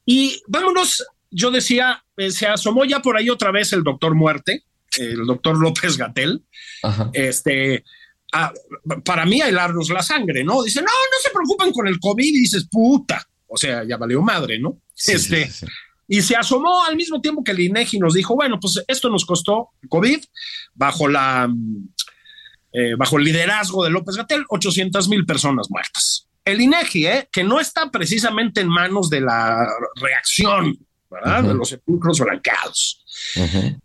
[0.06, 1.06] y vámonos.
[1.32, 4.64] Yo decía, eh, se asomó ya por ahí otra vez el doctor Muerte,
[4.98, 6.44] el doctor López Gatel.
[7.14, 7.84] Este,
[9.06, 10.64] para mí, a helarnos la sangre, ¿no?
[10.64, 12.26] Dice, no, no se preocupen con el COVID.
[12.26, 14.80] Y dices, puta, o sea, ya valió madre, ¿no?
[15.08, 15.50] este,
[16.08, 19.26] y se asomó al mismo tiempo que el INEGI nos dijo, bueno, pues esto nos
[19.26, 20.20] costó COVID
[20.74, 21.50] bajo la
[22.72, 26.28] eh, bajo el liderazgo de López Gatel, 800 mil personas muertas.
[26.46, 30.78] El INEGI, eh, que no está precisamente en manos de la reacción,
[31.10, 31.44] ¿verdad?
[31.44, 33.04] De los sepulcros blanqueados.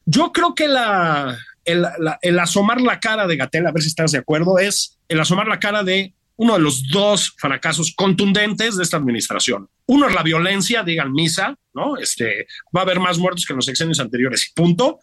[0.04, 1.86] Yo creo que la el,
[2.20, 5.46] el, asomar la cara de Gatel, a ver si estás de acuerdo, es el asomar
[5.46, 9.68] la cara de uno de los dos fracasos contundentes de esta administración.
[9.86, 11.96] Uno es la violencia, digan misa, ¿no?
[11.96, 14.98] Este, va a haber más muertos que en los sexenios anteriores punto.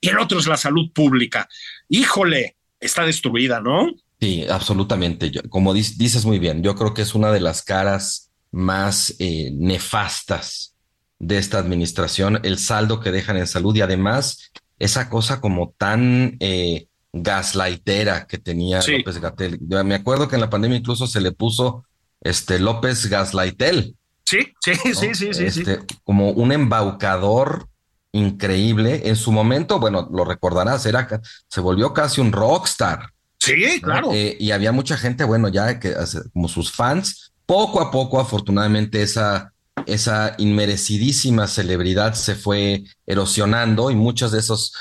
[0.00, 1.48] Y el otro es la salud pública.
[1.88, 3.90] Híjole, está destruida, ¿no?
[4.20, 5.32] Sí, absolutamente.
[5.48, 10.74] como dices muy bien, yo creo que es una de las caras más eh, nefastas
[11.18, 16.36] de esta administración, el saldo que dejan en salud y además esa cosa como tan
[16.40, 19.60] eh, gaslightera que tenía López Gatel.
[19.60, 21.84] me acuerdo que en la pandemia incluso se le puso
[22.20, 23.96] este López Gaslightel.
[24.24, 27.68] Sí, sí, sí, sí, sí, este, Como un embaucador
[28.12, 29.02] increíble.
[29.04, 31.08] En su momento, bueno, lo recordarás, era
[31.48, 33.10] se volvió casi un rockstar.
[33.38, 34.10] Sí, claro.
[34.12, 35.94] Eh, y había mucha gente, bueno, ya que
[36.32, 39.52] como sus fans, poco a poco, afortunadamente, esa,
[39.86, 44.72] esa inmerecidísima celebridad se fue erosionando y muchos de esos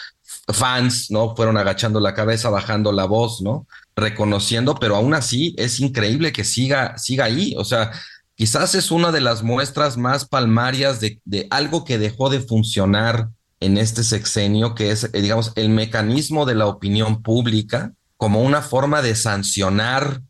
[0.48, 1.36] fans, ¿no?
[1.36, 3.68] Fueron agachando la cabeza, bajando la voz, ¿no?
[3.96, 7.56] Reconociendo, pero aún así es increíble que siga, siga ahí.
[7.58, 7.92] O sea,
[8.36, 13.30] quizás es una de las muestras más palmarias de, de algo que dejó de funcionar
[13.60, 18.62] en este sexenio, que es, eh, digamos, el mecanismo de la opinión pública como una
[18.62, 20.22] forma de sancionar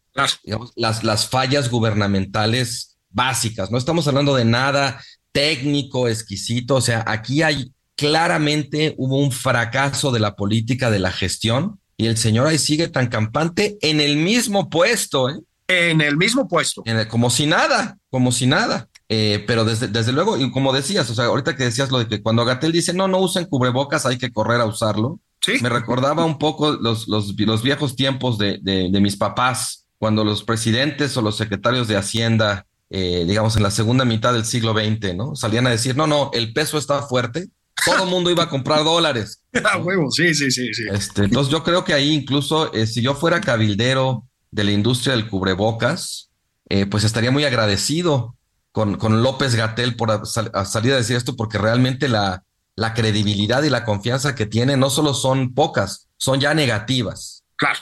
[0.76, 3.72] las, las fallas gubernamentales básicas.
[3.72, 5.02] No estamos hablando de nada
[5.32, 6.76] técnico, exquisito.
[6.76, 12.08] O sea, aquí hay claramente hubo un fracaso de la política de la gestión y
[12.08, 15.40] el señor ahí sigue tan campante en el mismo puesto, ¿eh?
[15.68, 16.84] En el mismo puesto.
[17.10, 18.90] como si nada, como si nada.
[19.10, 22.08] Eh, pero desde, desde luego, y como decías, o sea, ahorita que decías lo de
[22.08, 25.20] que cuando Gatel dice, no, no usen cubrebocas, hay que correr a usarlo.
[25.40, 25.54] ¿Sí?
[25.62, 30.44] Me recordaba un poco los, los, los viejos tiempos de, de, mis papás, cuando los
[30.44, 35.16] presidentes o los secretarios de Hacienda, eh, digamos, en la segunda mitad del siglo XX,
[35.16, 35.36] ¿no?
[35.36, 37.50] Salían a decir, no, no, el peso está fuerte,
[37.86, 39.44] todo el mundo iba a comprar dólares.
[39.64, 40.84] A huevo, sí, sí, sí, sí.
[40.92, 45.16] Este, entonces yo creo que ahí incluso eh, si yo fuera cabildero de la industria
[45.16, 46.32] del cubrebocas,
[46.70, 48.36] eh, pues estaría muy agradecido
[48.72, 52.44] con, con López Gatel por salir a decir esto, porque realmente la,
[52.76, 57.44] la credibilidad y la confianza que tiene no solo son pocas, son ya negativas.
[57.56, 57.80] Claro.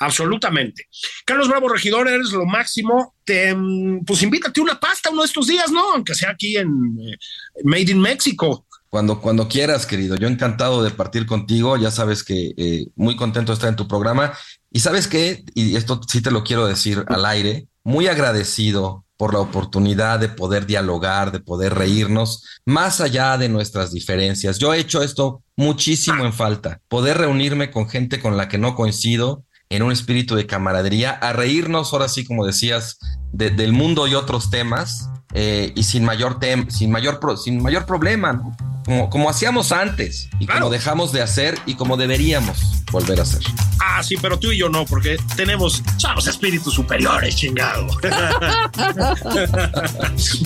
[0.00, 0.88] Absolutamente.
[1.24, 3.14] Carlos Bravo Regidor, eres lo máximo.
[3.24, 5.92] Te, mm, pues invítate una pasta uno de estos días, ¿no?
[5.92, 7.16] Aunque sea aquí en eh,
[7.64, 8.65] Made in Mexico.
[8.96, 10.16] Cuando, cuando quieras, querido.
[10.16, 11.76] Yo encantado de partir contigo.
[11.76, 14.32] Ya sabes que eh, muy contento de estar en tu programa.
[14.72, 19.34] Y sabes qué, y esto sí te lo quiero decir al aire, muy agradecido por
[19.34, 24.58] la oportunidad de poder dialogar, de poder reírnos, más allá de nuestras diferencias.
[24.58, 28.74] Yo he hecho esto muchísimo en falta, poder reunirme con gente con la que no
[28.74, 32.98] coincido en un espíritu de camaradería, a reírnos ahora sí, como decías,
[33.30, 38.32] del mundo y otros temas, eh, y sin mayor, tem sin, mayor sin mayor problema,
[38.32, 38.56] ¿no?
[38.86, 43.42] Como, como hacíamos antes y como dejamos de hacer y como deberíamos volver a hacer.
[43.80, 47.86] Ah, sí, pero tú y yo no, porque tenemos, somos espíritus superiores, chingado.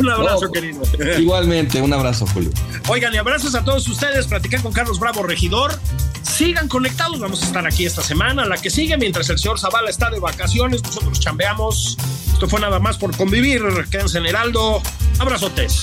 [0.00, 0.82] un abrazo, querido.
[1.18, 2.50] Igualmente, un abrazo, Julio.
[2.88, 4.26] Oigan, y abrazos a todos ustedes.
[4.26, 5.78] Platiqué con Carlos Bravo, regidor.
[6.22, 7.20] sigan conectados.
[7.20, 10.18] Vamos a estar aquí esta semana, la que sigue, mientras el señor Zavala está de
[10.18, 10.82] vacaciones.
[10.82, 11.98] Nosotros chambeamos.
[12.32, 13.62] Esto fue nada más por convivir.
[13.90, 14.82] Quédense en Heraldo.
[15.18, 15.82] Abrazotes.